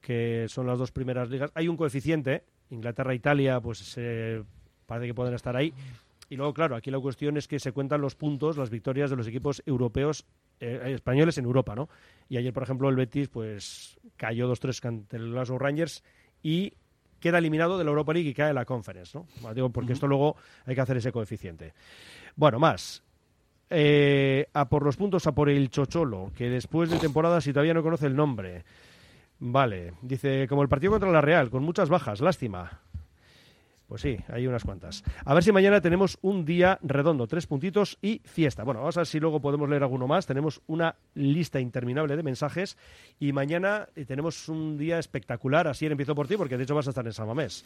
[0.00, 2.44] que son las dos primeras ligas, hay un coeficiente.
[2.70, 4.42] Inglaterra e Italia, pues eh,
[4.86, 5.72] parece que pueden estar ahí.
[6.28, 9.16] Y luego, claro, aquí la cuestión es que se cuentan los puntos, las victorias de
[9.16, 10.24] los equipos europeos,
[10.60, 11.88] eh, españoles en Europa, ¿no?
[12.28, 16.02] Y ayer, por ejemplo, el Betis, pues cayó 2-3 ante el Glasgow Rangers
[16.42, 16.72] y
[17.20, 19.54] queda eliminado de la Europa League y cae la Conference, ¿no?
[19.54, 21.74] Digo, porque esto luego hay que hacer ese coeficiente.
[22.36, 23.02] Bueno, más.
[23.70, 27.74] Eh, a por los puntos, a por el Chocholo, que después de temporada, si todavía
[27.74, 28.64] no conoce el nombre.
[29.46, 32.80] Vale, dice, como el partido contra la Real, con muchas bajas, lástima.
[33.86, 35.04] Pues sí, hay unas cuantas.
[35.24, 38.64] A ver si mañana tenemos un día redondo, tres puntitos y fiesta.
[38.64, 40.26] Bueno, vamos a ver si luego podemos leer alguno más.
[40.26, 42.78] Tenemos una lista interminable de mensajes
[43.20, 45.68] y mañana eh, tenemos un día espectacular.
[45.68, 47.62] Así empiezo por ti, porque de hecho vas a estar en San Mamés.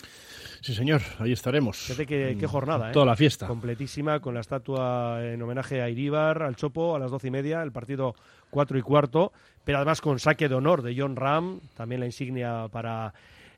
[0.61, 1.79] Sí, señor, ahí estaremos.
[1.79, 2.93] Fíjate qué, qué jornada, ¿eh?
[2.93, 3.47] Toda la fiesta.
[3.47, 7.63] Completísima, con la estatua en homenaje a Iríbar, al Chopo, a las doce y media,
[7.63, 8.15] el partido
[8.51, 9.33] cuatro y cuarto,
[9.65, 13.13] pero además con saque de honor de John Ram, también la insignia para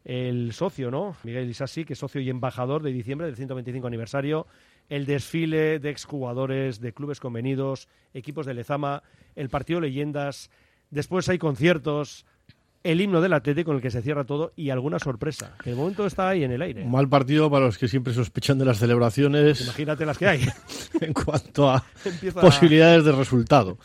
[0.04, 1.16] el socio, ¿no?
[1.24, 4.46] Miguel Isasi, que es socio y embajador de diciembre del 125 aniversario,
[4.88, 9.02] el desfile de exjugadores, de clubes convenidos, equipos de Lezama,
[9.36, 10.50] el partido Leyendas,
[10.90, 12.24] después hay conciertos,
[12.82, 15.54] el himno del Atleti con el que se cierra todo y alguna sorpresa.
[15.62, 16.84] Que de momento está ahí en el aire.
[16.86, 19.60] Mal partido para los que siempre sospechan de las celebraciones.
[19.60, 20.40] Imagínate las que hay.
[21.02, 23.78] en cuanto a Empieza- posibilidades de resultado.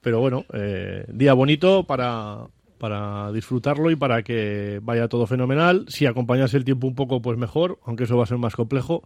[0.00, 2.44] Pero bueno, eh, día bonito para,
[2.84, 5.86] para disfrutarlo y para que vaya todo fenomenal.
[5.88, 9.02] Si acompañase el tiempo un poco, pues mejor, aunque eso va a ser más complejo.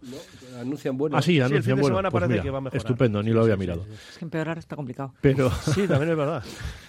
[0.59, 1.15] Anuncian bueno.
[1.15, 1.95] Ah, sí, Sí, el fin anuncian de bueno.
[1.95, 2.77] semana Pues parece mira, que va a.
[2.77, 3.85] Estupendo, ni Sí, lo había sí, mirado.
[3.85, 3.91] sí.
[4.11, 5.13] Es que empeorar está complicado.
[5.21, 6.43] Pero, Sí, también es verdad.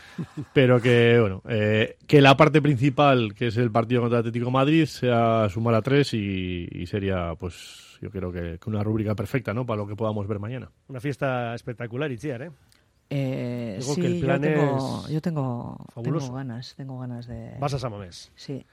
[0.52, 4.46] pero que bueno, eh, que la parte principal, que es el partido contra el Atlético
[4.46, 8.82] de Madrid, sea sumar a tres y, y sería, pues, yo creo que, que una
[8.82, 9.64] rúbrica perfecta, ¿no?
[9.64, 10.68] Para lo que podamos ver mañana.
[10.88, 12.50] Una fiesta espectacular, Itziar, ¿eh?
[13.10, 16.26] Eh, Digo sí, que el plan yo tengo, es yo tengo, fabuloso.
[16.26, 17.56] tengo ganas, tengo ganas de...
[17.58, 18.30] Vas a Samamés.
[18.36, 18.64] Sí.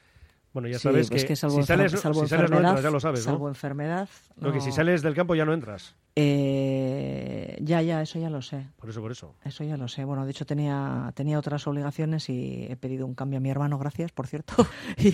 [0.54, 2.84] Bueno, ya sabes pues que, que salvo si sales, salvo si sales no enfermedad, entras,
[2.84, 3.32] ya lo sabes, ¿no?
[3.34, 4.76] salvo enfermedad, No, que si no.
[4.76, 5.94] sales del campo ya no entras.
[6.16, 8.66] Eh, ya, ya, eso ya lo sé.
[8.78, 9.36] Por eso, por eso.
[9.44, 10.04] Eso ya lo sé.
[10.04, 13.78] Bueno, de hecho tenía, tenía otras obligaciones y he pedido un cambio a mi hermano,
[13.78, 14.56] gracias, por cierto.
[14.98, 15.10] y,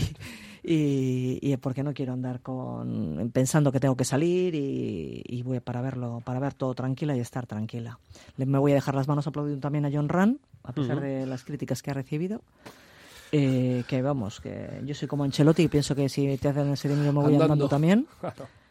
[0.64, 5.60] y, y porque no quiero andar con pensando que tengo que salir y, y voy
[5.60, 8.00] para verlo, para ver todo tranquila y estar tranquila.
[8.38, 11.26] Le, me voy a dejar las manos aplaudiendo también a John Run, a pesar de
[11.26, 12.42] las críticas que ha recibido.
[13.36, 16.88] Eh, que vamos, que yo soy como Ancelotti y pienso que si te hacen ese
[16.88, 17.44] dinero me voy Andando.
[17.46, 18.08] andando también.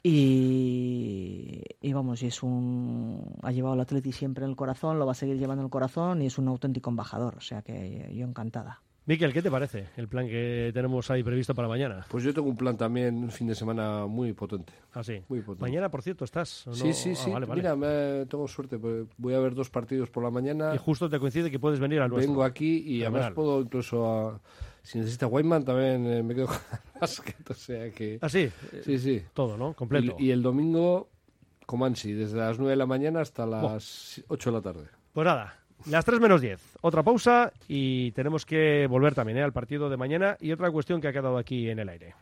[0.00, 3.34] Y, y vamos, y es un.
[3.42, 5.70] Ha llevado al Atleti siempre en el corazón, lo va a seguir llevando en el
[5.70, 7.34] corazón y es un auténtico embajador.
[7.36, 8.80] O sea que yo encantada.
[9.08, 12.04] Miquel, ¿qué te parece el plan que tenemos ahí previsto para mañana?
[12.10, 14.74] Pues yo tengo un plan también, un fin de semana muy potente.
[14.92, 15.22] Ah, sí.
[15.30, 15.62] Muy potente.
[15.64, 16.66] Mañana, por cierto, estás.
[16.66, 16.76] ¿o no?
[16.76, 17.30] Sí, sí, Ah, sí.
[17.30, 17.62] vale, vale.
[17.62, 18.78] Mira, me- tengo suerte.
[18.78, 20.74] pues voy a ver dos partidos por la mañana.
[20.74, 22.30] Y justo te coincide que puedes venir al nuestro.
[22.32, 24.40] Vengo aquí y además puedo incluso a...
[24.82, 28.18] Si necesita Wyman también eh, me quedo con el basket, o sea que...
[28.20, 28.50] Ah, sí.
[28.84, 29.22] Sí, sí.
[29.32, 29.72] Todo, ¿no?
[29.72, 30.16] Completo.
[30.18, 31.08] Y, y el domingo,
[31.64, 34.84] Comansi, desde las 9 de la mañana hasta las 8 de la tarde.
[35.14, 36.60] Pues nada, las 3 menos 10.
[36.80, 39.42] Otra pausa y tenemos que volver también ¿eh?
[39.42, 40.36] al partido de mañana.
[40.40, 42.14] Y otra cuestión que ha quedado aquí en el aire.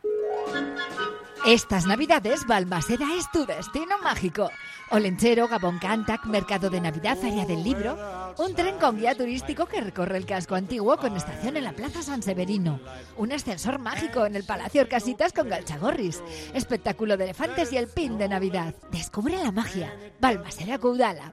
[1.45, 4.49] Estas navidades Balmaseda es tu destino mágico.
[4.91, 7.97] Olenchero, Gabón Cantac, Mercado de Navidad, Feria del Libro,
[8.37, 12.01] un tren con guía turístico que recorre el casco antiguo con estación en la Plaza
[12.01, 12.81] San Severino,
[13.15, 16.21] un ascensor mágico en el Palacio Orcasitas con Galchagorris,
[16.53, 18.75] espectáculo de elefantes y el pin de Navidad.
[18.91, 19.93] Descubre la magia.
[20.19, 21.31] Balmaseda Caudala.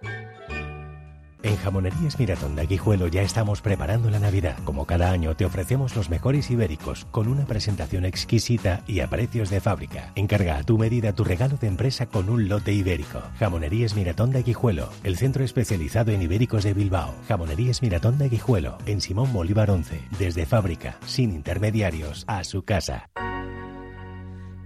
[1.44, 4.56] En Jamonerías Miratón de Aguijuelo ya estamos preparando la Navidad.
[4.64, 9.50] Como cada año te ofrecemos los mejores ibéricos con una presentación exquisita y a precios
[9.50, 10.10] de fábrica.
[10.14, 13.20] Encarga a tu medida tu regalo de empresa con un lote ibérico.
[13.38, 17.14] Jamonerías Miratón de Aguijuelo, el centro especializado en ibéricos de Bilbao.
[17.28, 23.10] Jamonerías Miratón de Aguijuelo, en Simón Bolívar 11, desde fábrica, sin intermediarios, a su casa.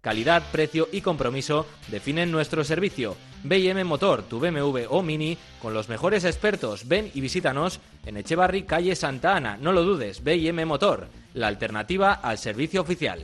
[0.00, 3.16] Calidad, precio y compromiso definen nuestro servicio.
[3.44, 6.88] BM Motor, tu BMW o Mini, con los mejores expertos.
[6.88, 9.58] Ven y visítanos en Echevarri, calle Santa Ana.
[9.58, 13.20] No lo dudes, BM Motor, la alternativa al servicio oficial.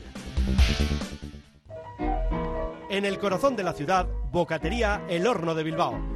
[2.91, 6.16] En el corazón de la ciudad, Bocatería El Horno de Bilbao.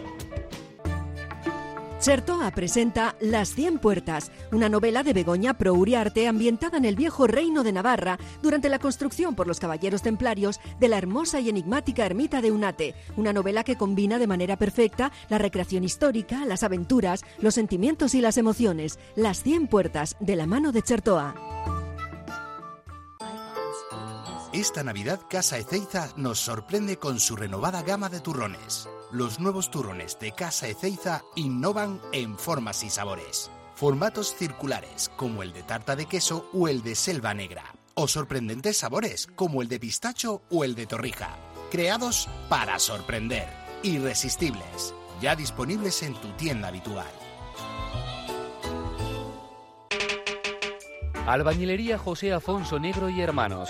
[2.01, 7.27] Chertoa presenta Las Cien Puertas, una novela de Begoña Pro Uriarte ambientada en el viejo
[7.27, 12.03] reino de Navarra durante la construcción por los caballeros templarios de la hermosa y enigmática
[12.03, 17.23] ermita de Unate, una novela que combina de manera perfecta la recreación histórica, las aventuras,
[17.37, 18.97] los sentimientos y las emociones.
[19.15, 21.35] Las Cien Puertas, de la mano de Chertoa.
[24.53, 28.89] Esta Navidad Casa Ezeiza nos sorprende con su renovada gama de turrones.
[29.11, 33.51] Los nuevos turrones de Casa Ezeiza innovan en formas y sabores.
[33.75, 37.63] Formatos circulares como el de tarta de queso o el de selva negra.
[37.93, 41.35] o sorprendentes sabores como el de pistacho o el de torrija.
[41.69, 43.49] Creados para sorprender.
[43.83, 44.95] Irresistibles.
[45.19, 47.11] Ya disponibles en tu tienda habitual.
[51.27, 53.69] Albañilería José Afonso Negro y Hermanos.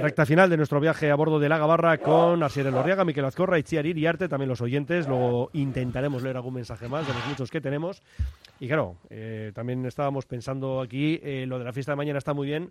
[0.00, 3.58] Recta final de nuestro viaje a bordo de la Gabarra con Asier Elorriaga, Miquel Azcorra,
[3.58, 5.08] Itziar Iriarte, también los oyentes.
[5.08, 8.02] Luego intentaremos leer algún mensaje más de los muchos que tenemos.
[8.60, 12.34] Y claro, eh, también estábamos pensando aquí, eh, lo de la fiesta de mañana está
[12.34, 12.70] muy bien,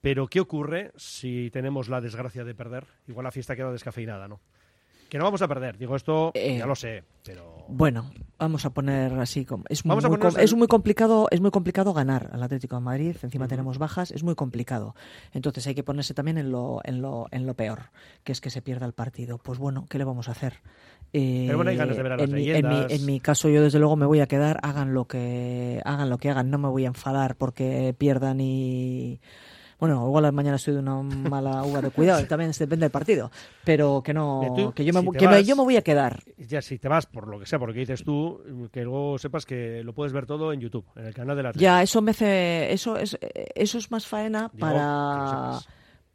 [0.00, 2.84] pero ¿qué ocurre si tenemos la desgracia de perder?
[3.08, 4.40] Igual la fiesta queda descafeinada, ¿no?
[5.10, 7.66] Que no vamos a perder, digo esto, Eh, ya lo sé, pero...
[7.68, 11.92] Bueno, vamos a poner así como es muy, com- es muy complicado, es muy complicado
[11.92, 14.94] ganar al Atlético de Madrid, encima tenemos bajas, es muy complicado.
[15.32, 17.90] Entonces hay que ponerse también en lo en lo en lo peor,
[18.24, 19.38] que es que se pierda el partido.
[19.38, 20.54] Pues bueno, ¿qué le vamos a hacer?
[21.12, 23.20] Eh, Pero bueno, hay ganas de ver a las en, mi, en, mi, en mi
[23.20, 26.50] caso yo desde luego me voy a quedar, hagan lo que hagan lo que hagan,
[26.50, 29.20] no me voy a enfadar porque pierdan y
[29.80, 33.30] bueno, igual mañana estoy de una mala uva de cuidado, también depende del partido,
[33.64, 35.82] pero que no, tú, que yo me, si que me- vas- yo me voy a
[35.82, 36.22] quedar.
[36.36, 39.18] Ya, si te vas por lo que sea, por lo que dices tú, que luego
[39.18, 42.02] sepas que lo puedes ver todo en YouTube, en el canal de la Ya, eso
[42.02, 43.18] me hace, eso es,
[43.54, 45.58] eso es más faena Digo, para,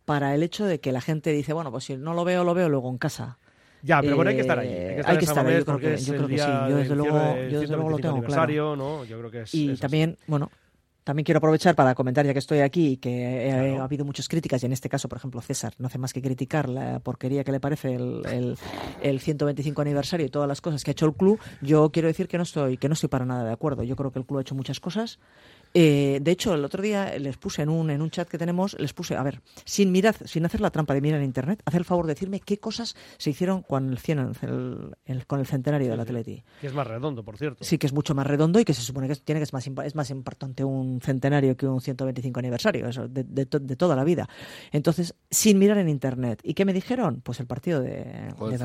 [0.06, 2.54] para el hecho de que la gente dice, bueno, pues si no lo veo, lo
[2.54, 3.38] veo luego en casa.
[3.82, 4.70] Ya, pero bueno, hay que estar allí.
[4.72, 6.06] Eh, Hay que estar, hay que en San estar ahí, yo creo porque que- es
[6.06, 6.70] yo el creo que sí.
[6.70, 8.76] Yo desde luego- yo desde luego lo 125 tengo claro.
[8.76, 9.04] ¿no?
[9.06, 9.82] Yo creo que es, Y es así.
[9.82, 10.50] también, bueno,
[11.06, 14.28] también quiero aprovechar para comentar, ya que estoy aquí, y que eh, ha habido muchas
[14.28, 17.44] críticas, y en este caso, por ejemplo, César no hace más que criticar la porquería
[17.44, 18.58] que le parece el, el,
[19.04, 21.40] el 125 aniversario y todas las cosas que ha hecho el club.
[21.62, 23.84] Yo quiero decir que no estoy, que no estoy para nada de acuerdo.
[23.84, 25.20] Yo creo que el club ha hecho muchas cosas.
[25.78, 28.78] Eh, de hecho, el otro día les puse en un, en un chat que tenemos,
[28.80, 31.82] les puse, a ver, sin mirar, sin hacer la trampa de mirar en internet, hacer
[31.82, 35.46] el favor de decirme qué cosas se hicieron con el, cien- el- el- con el
[35.46, 36.42] centenario del Atleti.
[36.62, 37.66] Que es más redondo, por cierto.
[37.66, 39.52] Sí, que es mucho más redondo y que se supone que es- tiene que es
[39.52, 43.76] más es más importante un centenario que un 125 aniversario, eso, de, de to- de
[43.76, 44.30] toda la vida.
[44.72, 46.40] Entonces, sin mirar en internet.
[46.42, 47.20] ¿Y qué me dijeron?
[47.22, 47.90] Pues el partido de,
[48.52, 48.58] de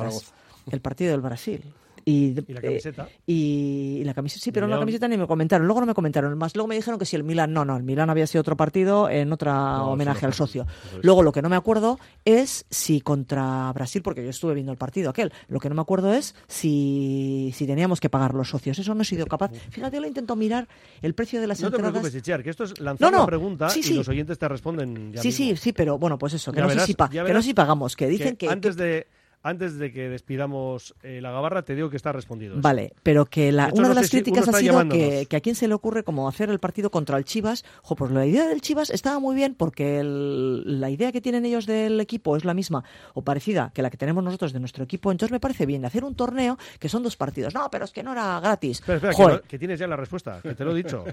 [0.70, 1.64] el partido del Brasil.
[2.10, 3.08] Y, Y la eh, camiseta.
[3.26, 4.82] y, y la camiseta, sí, pero Y la León.
[4.82, 5.66] camiseta ni me comentaron.
[5.66, 6.36] Luego no me comentaron.
[6.36, 8.56] Más luego me dijeron que si el Milan, no, no, el Milan había sido otro
[8.56, 10.66] partido en otra No, homenaje sí, al no, socio.
[11.02, 14.78] Luego lo que no me acuerdo es si contra Brasil, porque yo estuve viendo el
[14.78, 18.78] partido aquel, lo que no me acuerdo es si, si teníamos que pagar los socios.
[18.78, 19.50] Eso no he sido capaz.
[19.70, 20.68] Fíjate, lo intento mirar
[21.02, 21.92] el precio de las No te entradas.
[21.92, 24.48] preocupes, Itziar, que esto es lanzar No, no, una pregunta sí, y los oyentes te
[24.48, 25.44] responden ya Sí, mismo.
[25.46, 27.48] sí, sí, pero bueno, pues eso, que, no, verás- sé si pa- que no sé
[27.48, 29.06] si pagamos, que dicen que, antes de
[29.42, 32.52] antes de que despidamos eh, la gabarra te digo que está respondido.
[32.54, 32.62] eso.
[32.62, 35.36] Vale, pero que la, una no de las si críticas ha está sido que, que
[35.36, 37.64] a quién se le ocurre como hacer el partido contra el Chivas.
[37.82, 41.46] Jo, pues la idea del Chivas estaba muy bien porque el- la idea que tienen
[41.46, 42.84] ellos del equipo es la misma
[43.14, 45.10] o parecida que la que tenemos nosotros de nuestro equipo.
[45.10, 47.54] Entonces me parece bien hacer un torneo que son dos partidos.
[47.54, 48.80] No, pero es que no era gratis.
[48.80, 51.04] Espera, espera, que, no- que tienes ya la respuesta, que te lo he dicho.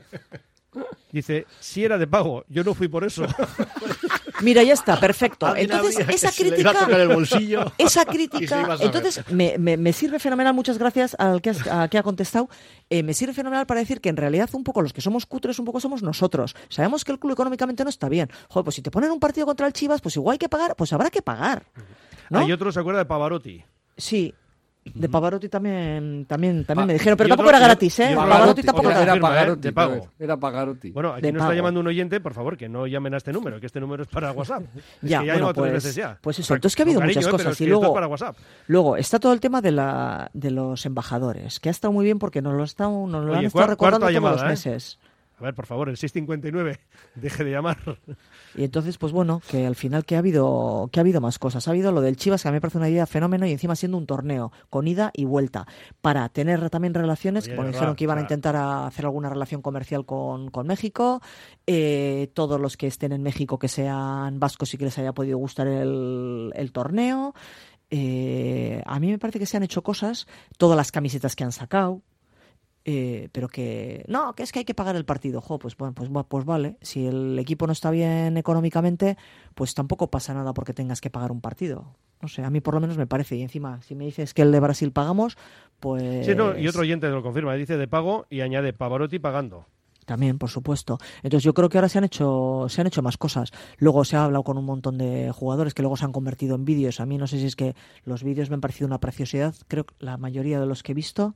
[1.11, 3.25] Dice, si era de pago, yo no fui por eso.
[4.41, 5.47] Mira, ya está, perfecto.
[5.55, 6.71] Entonces, esa crítica.
[7.77, 8.45] Esa crítica.
[8.85, 10.53] Entonces, me, me- me sirve fenomenal.
[10.53, 12.49] Muchas gracias al que, has- a que ha contestado.
[12.89, 15.57] Eh, me sirve fenomenal para decir que en realidad, un poco los que somos cutres,
[15.59, 16.55] un poco somos nosotros.
[16.69, 18.29] Sabemos que el club económicamente no está bien.
[18.49, 20.75] Joder, pues si te ponen un partido contra el Chivas, pues igual hay que pagar,
[20.75, 21.63] pues habrá que pagar.
[22.29, 22.39] ¿no?
[22.39, 23.63] Hay otro se acuerda de Pavarotti.
[23.97, 24.33] Sí.
[24.93, 28.13] De Pavarotti también, también, también Pa- me dijeron, pero tampoco otro- era gratis, ¿eh?
[28.15, 29.19] Pavarotti tampoco era firma, ¿eh?
[29.21, 30.07] Pagarotti, de pago.
[30.19, 30.91] Era Pagarotti.
[30.91, 31.55] Bueno, aquí De nos está pago.
[31.57, 34.09] llamando un oyente, por favor, que no llamen a este número, que este número es
[34.09, 34.63] para WhatsApp.
[35.03, 36.17] Es Ya, que ya bueno, pues, veces ya.
[36.21, 36.53] pues eso.
[36.55, 37.31] Entonces que ha habido cariño, muchas ¿eh?
[37.31, 37.53] Pero cosas.
[37.53, 38.37] es Y que luego, para WhatsApp.
[38.67, 42.19] luego está todo el tema de, la, de los embajadores, que ha estado muy bien
[42.19, 44.45] porque nos lo, está, nos lo han estado recordando todos los ¿eh?
[44.45, 44.99] meses.
[45.39, 46.79] A ver, por favor, el 659,
[47.15, 47.77] deje de llamar.
[48.57, 51.67] Y entonces, pues bueno, que al final que ha habido que ha habido más cosas.
[51.67, 53.75] Ha habido lo del Chivas, que a mí me parece una idea fenómeno y encima
[53.75, 55.67] siendo un torneo con ida y vuelta
[56.01, 59.05] para tener también relaciones, Oye, que bueno, de dijeron que iban a intentar a hacer
[59.05, 61.21] alguna relación comercial con, con México.
[61.67, 65.37] Eh, todos los que estén en México que sean vascos y que les haya podido
[65.37, 67.35] gustar el, el torneo.
[67.89, 70.27] Eh, a mí me parece que se han hecho cosas,
[70.57, 72.01] todas las camisetas que han sacado,
[72.89, 75.41] eh, pero que no, que es que hay que pagar el partido.
[75.41, 76.77] Jo, pues bueno, pues, pues vale.
[76.81, 79.17] Si el equipo no está bien económicamente,
[79.55, 81.97] pues tampoco pasa nada porque tengas que pagar un partido.
[82.21, 83.35] No sé, a mí por lo menos me parece.
[83.35, 85.37] Y encima, si me dices que el de Brasil pagamos,
[85.81, 86.25] pues.
[86.25, 89.65] Sí, no, y otro oyente lo confirma, dice de pago y añade Pavarotti pagando.
[90.05, 90.97] también, por supuesto.
[91.23, 93.51] Entonces yo creo que ahora se han hecho se han hecho más cosas.
[93.79, 96.63] Luego se ha hablado con un montón de jugadores que luego se han convertido en
[96.63, 97.01] vídeos.
[97.01, 97.75] A mí no sé si es que
[98.05, 99.53] los vídeos me han parecido una preciosidad.
[99.67, 101.35] Creo que la mayoría de los que he visto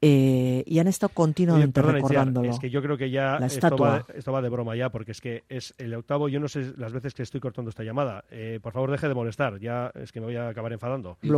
[0.00, 2.50] eh, y han estado continuamente Oye, recordándolo.
[2.50, 3.88] Es que yo creo que ya La esto estatua.
[3.88, 6.28] va, esto va de broma ya, porque es que es el octavo.
[6.28, 8.24] Yo no sé las veces que estoy cortando esta llamada.
[8.30, 9.58] Eh, por favor, deje de molestar.
[9.58, 11.16] Ya es que me voy a acabar enfadando.
[11.22, 11.28] I-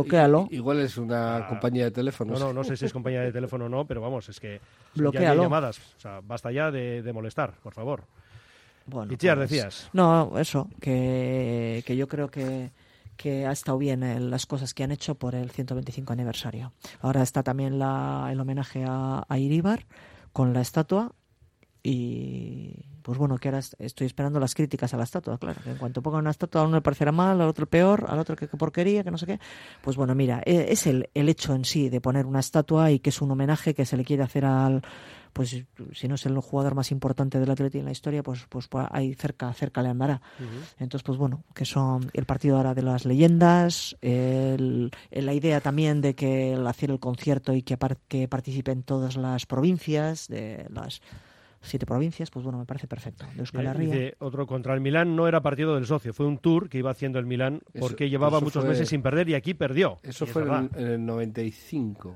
[0.51, 2.39] Igual es una Ah, compañía de teléfonos.
[2.39, 4.57] No, no, no sé si es compañía de teléfono o no, pero vamos, es que
[4.57, 5.31] son ya Bloquéalo.
[5.33, 5.79] diez llamadas.
[5.97, 8.03] O sea, basta ya de, de molestar, por favor.
[8.85, 9.89] Bueno, Itziar, pues, decías.
[9.93, 12.71] No, eso, que, que yo creo que,
[13.21, 16.71] que ha estado bien eh, las cosas que han hecho por el 125 aniversario.
[17.01, 19.37] Ahora está también la, el homenaje a, a
[20.31, 21.11] con la estatua
[21.83, 25.71] y pues bueno, que ahora est- estoy esperando las críticas a la estatua, claro, que
[25.71, 28.35] en cuanto pongan una estatua a uno le parecerá mal, al otro peor, al otro
[28.35, 29.39] que, que porquería, que no sé qué.
[29.81, 32.99] Pues bueno, mira, e- es el, el hecho en sí de poner una estatua y
[32.99, 34.81] que es un homenaje que se le quiere hacer al,
[35.33, 35.63] pues
[35.93, 38.87] si no es el jugador más importante del Atleti en la historia, pues, pues por
[38.91, 40.21] ahí cerca, cerca le andará.
[40.79, 45.61] Entonces, pues bueno, que son el partido ahora de las leyendas, el- el- la idea
[45.61, 50.27] también de que el hacer el concierto y que, par- que participen todas las provincias,
[50.27, 51.01] de las
[51.61, 53.25] siete provincias, pues bueno, me parece perfecto.
[53.33, 53.87] De Euskal Herria.
[53.93, 56.89] dice otro contra el Milán no era partido del socio, fue un tour que iba
[56.89, 59.99] haciendo el Milán Eso- porque llevaba eso muchos fue- meses sin perder y aquí perdió.
[60.01, 60.69] Eso fue en, verdad.
[60.79, 62.15] en el 95.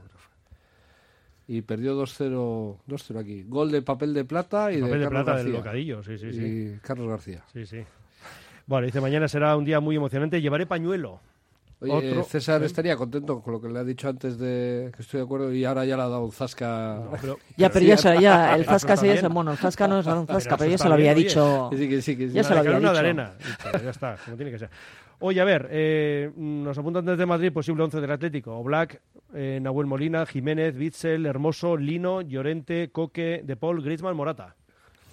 [1.48, 3.44] Y perdió 2-0 2-0 aquí.
[3.48, 5.60] Gol de papel de plata y Papel de de Carlos plata del García.
[5.60, 6.42] bocadillo, sí, sí, sí.
[6.42, 7.44] Y Carlos García.
[7.52, 7.84] Sí, sí.
[8.66, 10.42] Bueno, dice mañana será un día muy emocionante.
[10.42, 11.20] Llevaré pañuelo.
[11.82, 15.18] Oye, Otro- César estaría contento con lo que le ha dicho antes de que estoy
[15.20, 17.02] de acuerdo y ahora ya le ha dado un zasca.
[17.58, 19.34] Ya, pero ya, se- ya el Zasca sí, también.
[19.34, 21.70] bueno, el Zasca no es un Zasca, Pero pero ya se lo había dicho.
[21.74, 22.34] sí, que sí, que sí.
[22.36, 22.94] Ya se lo había de dicho.
[22.94, 23.34] de arena.
[23.38, 24.70] Dicho, ya está, como tiene que ser.
[25.20, 28.58] Oye, a ver, eh, nos apuntan desde Madrid posible 11 del Atlético.
[28.58, 29.02] Oblak,
[29.34, 34.56] eh, Nahuel Molina, Jiménez, Bitzel, Hermoso, Lino, Llorente, Coque, De Paul, Griezmann, Morata.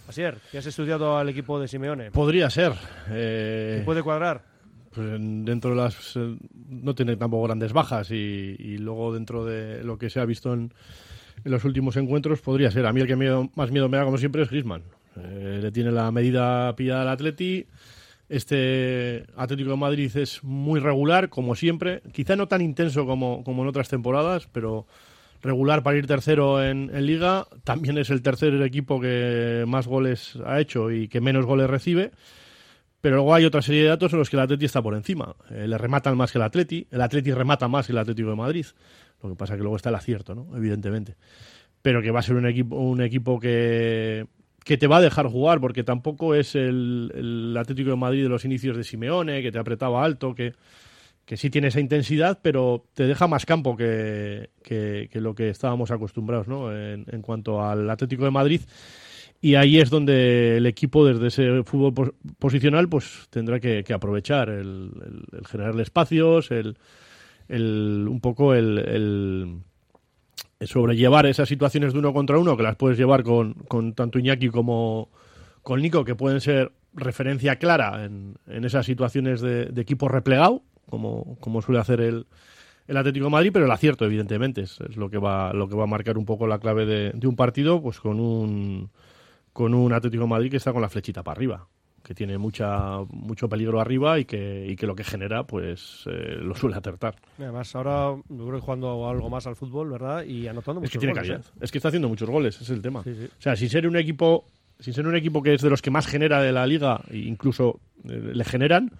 [0.09, 2.11] Asier, que has estudiado al equipo de Simeone.
[2.11, 2.72] Podría ser.
[3.11, 4.42] eh, ¿Te puede cuadrar?
[4.92, 6.36] pues en- dentro de las eh,
[6.68, 10.53] no tiene tampoco grandes bajas y, y luego dentro de lo que se ha visto
[10.53, 10.72] en,
[11.44, 14.05] en los últimos encuentros podría ser a mí el que miedo- más miedo me da
[14.05, 14.82] como siempre es Griezmann
[15.16, 17.66] Eh, le tiene la medida pillada al Atleti
[18.31, 23.62] este Atlético de Madrid es muy regular como siempre quizá no tan intenso como, como
[23.62, 24.87] en otras temporadas pero
[25.43, 30.61] regular para ir tercero en, liga también es el tercer equipo que más goles ha
[30.61, 32.12] hecho y que menos goles recibe
[33.01, 35.35] pero luego hay otra serie de datos en los que el Atleti está por encima.
[35.51, 36.87] Eh, le rematan más que el Atleti.
[36.91, 38.66] El Atleti remata más que el Atlético de Madrid.
[39.22, 40.55] Lo que pasa que luego está el acierto, ¿no?
[40.55, 41.16] Evidentemente.
[41.81, 44.26] Pero que va a ser un equipo, un equipo que,
[44.64, 48.28] que te va a dejar jugar, porque tampoco es el, el Atlético de Madrid de
[48.28, 50.52] los inicios de Simeone, que te apretaba alto, que,
[51.24, 55.90] que sí tiene esa intensidad, pero te deja más campo que, que- lo que estábamos
[55.90, 56.74] acostumbrados, ¿no?
[56.76, 58.61] En, en cuanto al Atlético de Madrid.
[59.42, 64.50] Y ahí es donde el equipo, desde ese fútbol pos- posicional, pues tendrá que, aprovechar
[64.50, 66.76] el, el- el generarle espacios, el,
[68.08, 69.61] un poco el
[70.61, 74.48] sobrellevar esas situaciones de uno contra uno, que las puedes llevar con, con tanto Iñaki
[74.48, 75.08] como
[75.62, 80.62] con Nico, que pueden ser referencia clara en, en esas situaciones de, de equipo replegado,
[80.88, 82.26] como, como suele hacer el,
[82.88, 85.84] el Atlético Madrid, pero el acierto, evidentemente, es, es lo que va, lo que va
[85.84, 88.90] a marcar un poco la clave de, de un partido, pues con un
[89.52, 91.66] con un Atlético Madrid que está con la flechita para arriba,
[92.11, 96.38] que tiene mucha mucho peligro arriba y que, y que lo que genera, pues eh,
[96.40, 97.14] lo suele acertar.
[97.38, 100.24] Además, ahora yo creo que jugando algo más al fútbol, ¿verdad?
[100.24, 101.46] Y anotando Es muchos que tiene goles, calidad.
[101.46, 101.58] ¿eh?
[101.61, 103.04] Es que está haciendo muchos goles, ese es el tema.
[103.04, 103.26] Sí, sí.
[103.26, 104.44] O sea, sin ser un equipo,
[104.80, 107.18] sin ser un equipo que es de los que más genera de la liga, e
[107.18, 108.90] incluso eh, le generan,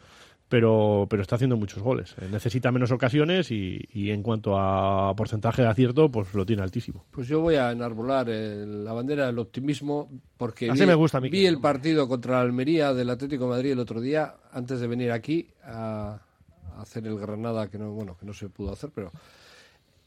[0.51, 2.15] pero, pero está haciendo muchos goles.
[2.21, 6.63] Eh, necesita menos ocasiones y, y en cuanto a porcentaje de acierto, pues lo tiene
[6.63, 7.07] altísimo.
[7.13, 11.21] Pues yo voy a enarbolar el- la bandera del optimismo porque Así vi, me gusta,
[11.21, 11.39] Miquel.
[11.41, 14.87] vi el partido contra la Almería del Atlético de Madrid el otro día antes de
[14.89, 16.21] venir aquí a,
[16.77, 19.13] a hacer el Granada que no bueno que no se pudo hacer pero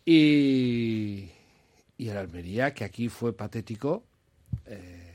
[0.06, 1.30] y
[1.98, 4.04] y el Almería que aquí fue patético
[4.66, 5.14] eh,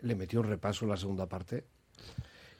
[0.00, 1.64] le metió un repaso en la segunda parte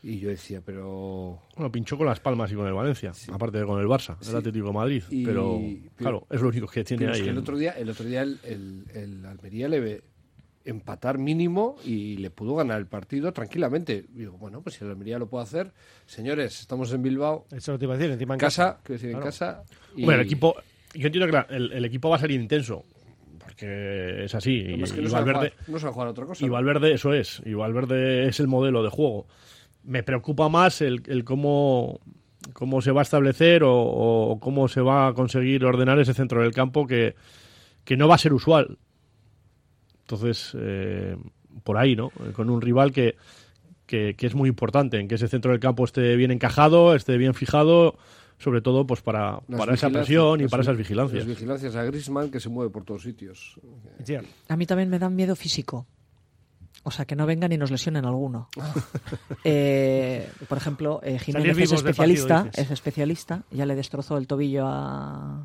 [0.08, 3.64] y yo decía pero Bueno, pinchó con las Palmas y con el Valencia, aparte de
[3.66, 4.34] con el Barça, el Sí.
[4.36, 5.02] Atlético de Madrid.
[5.10, 7.24] Y- pero, pero- claro, es lo único que tiene Pero es ahí.
[7.24, 10.02] que el en- otro día, el otro día el, el- el Almería le ve
[10.64, 14.04] empatar mínimo y le pudo ganar el partido tranquilamente.
[14.14, 15.72] Y digo, bueno, pues si el Almería lo puede hacer,
[16.06, 17.46] señores, estamos en Bilbao.
[17.52, 18.80] Eso lo te iba a decir, encima en casa, casa.
[18.82, 19.62] quiero decir, en casa.
[19.96, 20.56] y- Bueno, el equipo,
[20.94, 22.82] yo entiendo que la- el, el equipo va a ser intenso,
[23.38, 24.54] porque es así.
[24.54, 26.44] Y, que y no sabe Valverde, jugar- no jugar a otra cosa.
[26.44, 26.52] y ¿no?
[26.54, 29.26] Valverde, eso es, y Valverde es el modelo de juego.
[29.86, 32.00] Me preocupa más el, el cómo,
[32.52, 36.42] cómo se va a establecer o, o cómo se va a conseguir ordenar ese centro
[36.42, 37.14] del campo que,
[37.84, 38.78] que no va a ser usual.
[40.00, 41.16] Entonces, eh,
[41.64, 42.10] por ahí, ¿no?
[42.34, 43.16] Con un rival que,
[43.86, 47.16] que, que es muy importante, en que ese centro del campo esté bien encajado, esté
[47.16, 47.96] bien fijado,
[48.38, 51.26] sobre todo pues para, para esa presión y las para esas vigilancias.
[51.26, 53.58] Las vigilancias a Griezmann que se mueve por todos sitios.
[54.48, 55.86] A mí también me dan miedo físico.
[56.88, 58.48] O sea, que no vengan y nos lesionen alguno.
[59.44, 63.42] Eh, por ejemplo, eh, Jiménez es partido, especialista, es especialista.
[63.50, 65.44] Ya le destrozó el tobillo a...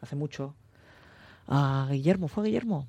[0.00, 0.54] hace mucho.
[1.48, 2.86] A Guillermo, ¿fue a Guillermo?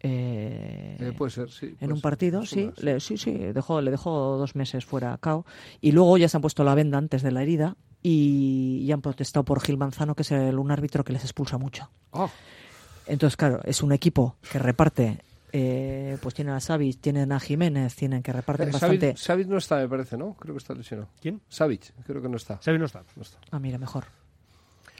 [0.00, 1.76] Eh, Eh, puede ser, sí.
[1.80, 2.02] en un ser.
[2.02, 5.46] partido, sí, le, sí, sí, dejó, le dejó dos meses fuera a cao.
[5.80, 9.00] Y luego ya se han puesto la venda antes de la herida y, ya han
[9.02, 11.90] protestado por Gil Manzano, que es el- un árbitro que les expulsa mucho.
[12.12, 12.28] Ah.
[13.06, 15.20] Entonces, claro, es un equipo que reparte,
[15.52, 18.98] eh, pues tienen a Savic, tienen a Jiménez, tienen que reparten Eh, bastante.
[19.08, 20.34] Savic, Savic no está, me parece, ¿no?
[20.34, 21.08] Creo que está lesionado.
[21.20, 21.40] ¿Quién?
[21.48, 22.60] Savic, creo que no está.
[22.62, 23.02] Savic no está.
[23.50, 24.04] Ah, mira, mejor.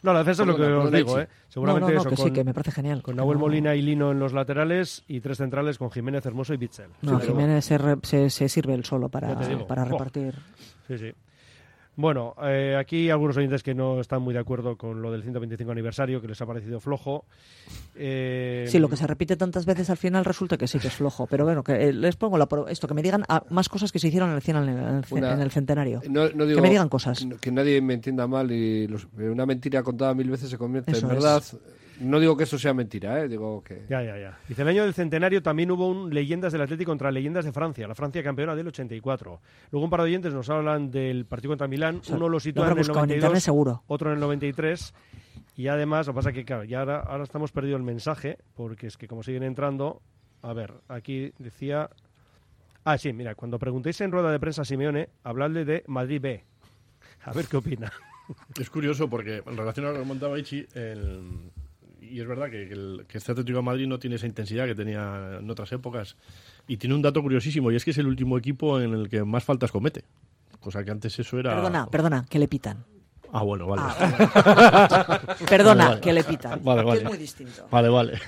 [0.03, 1.21] No, la defensa es lo que os digo.
[1.21, 1.29] ¿eh?
[1.49, 3.03] Seguramente No, no, no, eso, que con, sí, que me parece genial.
[3.03, 6.53] Con Nahuel no- Molina y Lino en los laterales y tres centrales con Jiménez, Hermoso
[6.55, 6.91] y Bitzel.
[7.03, 9.29] No, Sí, Jiménez se, re- se, se sirve él solo para,
[9.69, 9.87] para Oh.
[9.87, 10.35] repartir.
[10.89, 11.13] Sí, sí.
[11.95, 15.71] Bueno, eh, aquí algunos oyentes que no están muy de acuerdo con lo del 125
[15.73, 17.27] aniversario, que les ha parecido flojo.
[17.95, 20.95] Eh, Sí, lo que se repite tantas veces al final resulta que sí que es
[20.95, 21.27] flojo.
[21.27, 23.93] Pero bueno, que eh, les pongo la pro- esto, que me digan ah, más cosas
[23.93, 26.01] que se hicieron en el, cien- en el, ce- Una- en el centenario.
[26.09, 27.27] No, no digo que me digan cosas.
[27.27, 30.93] Que, que nadie me entienda mal y los- una mentira contada mil veces se convierte
[30.93, 31.57] Eso en es.
[32.01, 33.29] No digo que eso sea mentira, ¿eh?
[33.29, 33.85] Digo que...
[33.89, 34.39] Ya, ya, ya.
[34.49, 37.87] Dice, el año del centenario también hubo un Leyendas del Atlético contra Leyendas de Francia,
[37.87, 39.41] la Francia campeona del 84.
[39.71, 42.65] Luego un par de oyentes nos hablan del partido contra Milán, sea, uno lo sitúa
[42.67, 43.83] en el buscado en 92, internet seguro.
[43.87, 44.95] otro en el 93.
[45.57, 48.39] Y además, lo que pasa es que, claro, ya ahora, ahora estamos perdido el mensaje,
[48.55, 50.01] porque es que como siguen entrando,
[50.41, 51.91] a ver, aquí decía...
[52.85, 56.45] Ah, sí, mira, cuando preguntéis en rueda de prensa a Simeone, habladle de Madrid B.
[57.25, 57.93] A ver qué opina.
[58.59, 61.51] Es curioso porque en relación a lo que comentaba Ichi, el-
[62.13, 64.75] y es verdad que, el, que este Atlético de Madrid no tiene esa intensidad que
[64.75, 66.17] tenía en otras épocas.
[66.69, 69.25] Y tiene un dato curiosísimo, y es que es el último equipo en el que
[69.25, 70.05] más faltas comete.
[70.61, 71.55] Cosa que antes eso era...
[71.55, 72.85] Perdona, perdona, que le pitan.
[73.35, 73.83] Ah, bueno, vale.
[75.49, 76.01] Perdona, Vale, vale.
[76.03, 76.61] que le pitan.
[76.63, 77.01] Vale, Que vale.
[77.03, 77.67] es muy distinto.
[77.71, 78.21] Vale, vale.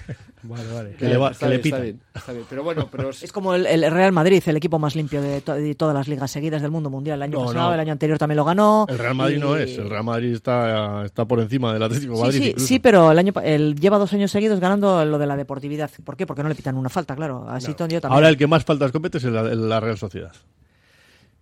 [0.43, 0.91] Vale, vale.
[0.97, 1.83] Que le, va- Está que le bien, está pitan.
[1.83, 2.45] bien, está bien.
[2.49, 3.11] Pero bueno, pero...
[3.11, 6.09] Es como el, el Real Madrid, el equipo más limpio de, to- de todas las
[6.09, 7.17] ligas seguidas del mundo mundial.
[7.19, 7.75] El año No, pasado, no.
[7.75, 8.87] el año anterior también lo ganó.
[8.89, 9.79] El Real Madrid no y- es.
[9.79, 12.39] El Real Madrid está, está por encima del Atlético de Sí, Madrid.
[12.43, 12.67] sí, incluso.
[12.67, 15.91] sí, pero el año el, lleva dos años seguidos ganando lo de la deportividad.
[16.05, 16.27] ¿Por qué?
[16.27, 17.47] Porque no le pitan una falta, claro.
[17.49, 17.91] Así Claro.
[17.91, 18.17] yo también.
[18.17, 20.33] Ahora el que más faltas comete es el- el- la Real Sociedad.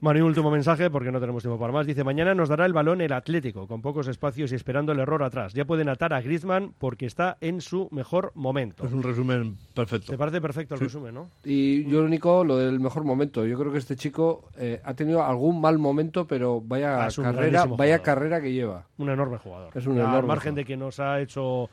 [0.02, 1.86] Bueno, y un último mensaje, porque no tenemos tiempo para más.
[1.86, 5.22] Dice, mañana nos dará el balón el Atlético, con pocos espacios y esperando el error
[5.22, 5.52] atrás.
[5.54, 8.84] Ya pueden atar a Griezmann porque está en su mejor momento.
[8.84, 10.10] Es un resumen perfecto.
[10.10, 10.84] Te parece perfecto el Sí.
[10.86, 11.28] resumen, ¿no?
[11.44, 13.46] Y yo lo único, lo del mejor momento.
[13.46, 17.64] Yo creo que este chico eh, ha tenido algún mal momento, pero vaya Ah, carrera,
[17.66, 18.84] vaya que lleva.
[18.98, 19.70] Un enorme jugador.
[19.72, 20.56] Es un Ya, enorme Al margen jugador.
[20.56, 21.70] de que nos ha hecho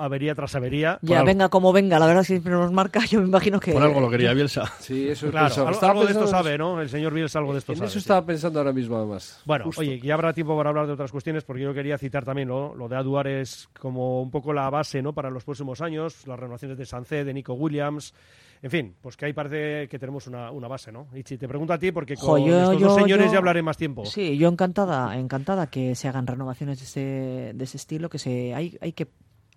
[0.00, 0.98] avería tras avería.
[1.02, 3.72] Ya, venga como venga, la verdad es que siempre nos marca, yo me imagino que...
[3.72, 4.64] Por algo lo quería Bielsa.
[4.80, 5.68] Sí, eso es Claro, pensado.
[5.68, 6.80] algo, algo de esto sabe, ¿no?
[6.80, 7.86] El señor Bielsa algo de esto En sabe.
[7.88, 7.98] eso sí.
[8.00, 9.40] estaba pensando ahora mismo, además.
[9.44, 9.80] Bueno, Justo.
[9.82, 12.74] oye, ya habrá tiempo para hablar de otras cuestiones, porque yo quería citar también ¿no?
[12.74, 15.12] lo de Aduar es como un poco la base ¿no?
[15.12, 18.14] para los próximos años, las renovaciones de Sancé, de Nico Williams,
[18.62, 21.06] en fin, pues que ahí parece que tenemos una, una base, ¿no?
[21.14, 23.62] Ichi, te pregunto a ti, porque con Jo, yo- estos dos señores yo- ya hablaré
[23.62, 24.04] más tiempo.
[24.04, 28.54] Sí, yo encantada, encantada que se hagan renovaciones de ese, de ese estilo, que se
[28.54, 29.08] hay, hay que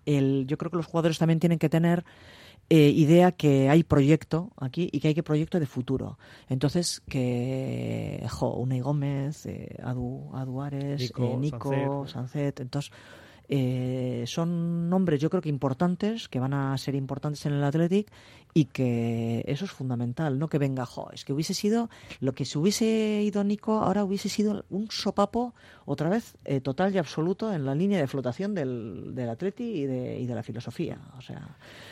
[0.06, 2.04] el, yo creo que los jugadores también tienen que tener
[2.70, 6.18] eh, idea que hay proyecto aquí y que hay que proyecto de futuro.
[6.48, 12.12] Entonces, que, jo, Unai Gómez, eh, Adu, Aduares, Nico, eh, Nico, Sancet.
[12.12, 12.92] Sancet, entonces,
[13.48, 18.10] eh, son nombres yo creo que importantes, que van a ser importantes en el Athletic
[18.56, 21.90] y que eso es fundamental, no que venga, jo, es que hubiese sido,
[22.20, 25.54] lo que se hubiese ido Nico, ahora hubiese sido un sopapo
[25.86, 29.86] otra vez eh, total y absoluto en la línea de flotación del, del Atleti y
[29.86, 30.98] de, y de la filosofía.
[31.18, 31.42] O sea,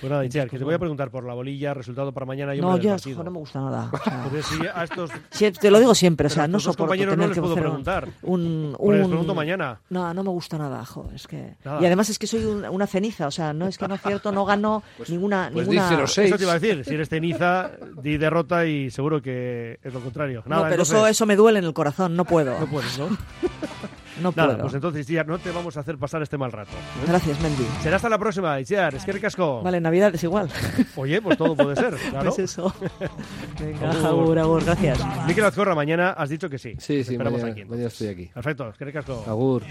[0.01, 0.81] Pues nada, Itziar, que te Pues voy a bueno.
[0.81, 3.91] preguntar por la bolilla, resultado para mañana y no, yo jo, no me gusta nada.
[3.93, 5.11] o sea, Entonces, si a estos...
[5.31, 7.55] Sí, te lo digo siempre, o sea, no soporto compañeros tener no les que puedo
[7.55, 8.09] hacer un- preguntar.
[8.23, 9.81] Un, les un- pregunto mañana.
[9.91, 11.57] No, no me gusta nada, jo, es que...
[11.65, 11.83] Nada.
[11.83, 14.01] Y además es que soy un- una ceniza, o sea, no es que no es
[14.03, 15.51] cierto, no gano ninguna...
[15.53, 16.07] pues ninguna...
[16.59, 16.61] di 0-6.
[16.61, 17.71] Eso te iba a decir, si eres ceniza,
[18.03, 20.43] di derrota y seguro que es lo contrario.
[20.47, 22.59] Nada, no, pero entonces, eso, eso me duele en el corazón, no puedo.
[22.59, 23.09] No puedes, ¿no?
[24.23, 24.63] No Nada, puedo.
[24.63, 26.71] pues entonces, Itziar, no te vamos a hacer pasar este mal rato.
[27.07, 27.65] Gracias, Mendy.
[27.83, 28.95] Será hasta la próxima, Itziar.
[28.95, 29.63] Es que ricasco.
[29.63, 30.49] Vale, Navidad es igual.
[30.97, 32.27] Oye, pues todo puede ser, claro.
[32.35, 32.73] Pues eso.
[33.61, 34.39] Venga, Agur.
[34.39, 34.99] agur, gracias.
[35.27, 36.75] Miquel Azcorra, mañana has dicho que sí.
[36.79, 37.65] Sí, sí, esperamos mañana, aquí.
[37.69, 38.27] mañana estoy aquí.
[38.33, 39.25] Perfecto, es que ricasco.
[39.27, 39.63] Agur.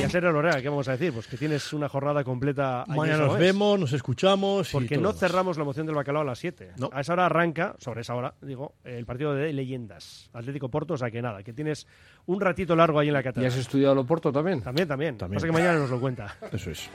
[0.00, 1.12] Y a Sergio Lorea, ¿qué vamos a decir?
[1.12, 2.84] Pues que tienes una jornada completa.
[2.88, 4.70] Mañana nos vemos, nos escuchamos.
[4.70, 6.72] Porque no cerramos la moción del bacalao a las 7.
[6.78, 6.90] No.
[6.92, 10.30] A esa hora arranca, sobre esa hora, digo, el partido de leyendas.
[10.32, 11.86] Atlético Porto, o sea que nada, que tienes
[12.26, 13.52] un ratito largo ahí en la ¿Y catedral.
[13.52, 14.60] has estudiado Loporto también?
[14.62, 15.16] También, también.
[15.16, 15.36] También.
[15.38, 16.34] Pasa que mañana nos lo cuenta.
[16.52, 16.88] Eso es.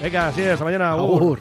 [0.00, 0.90] Venga, así es, hasta mañana.
[0.92, 1.38] Agur.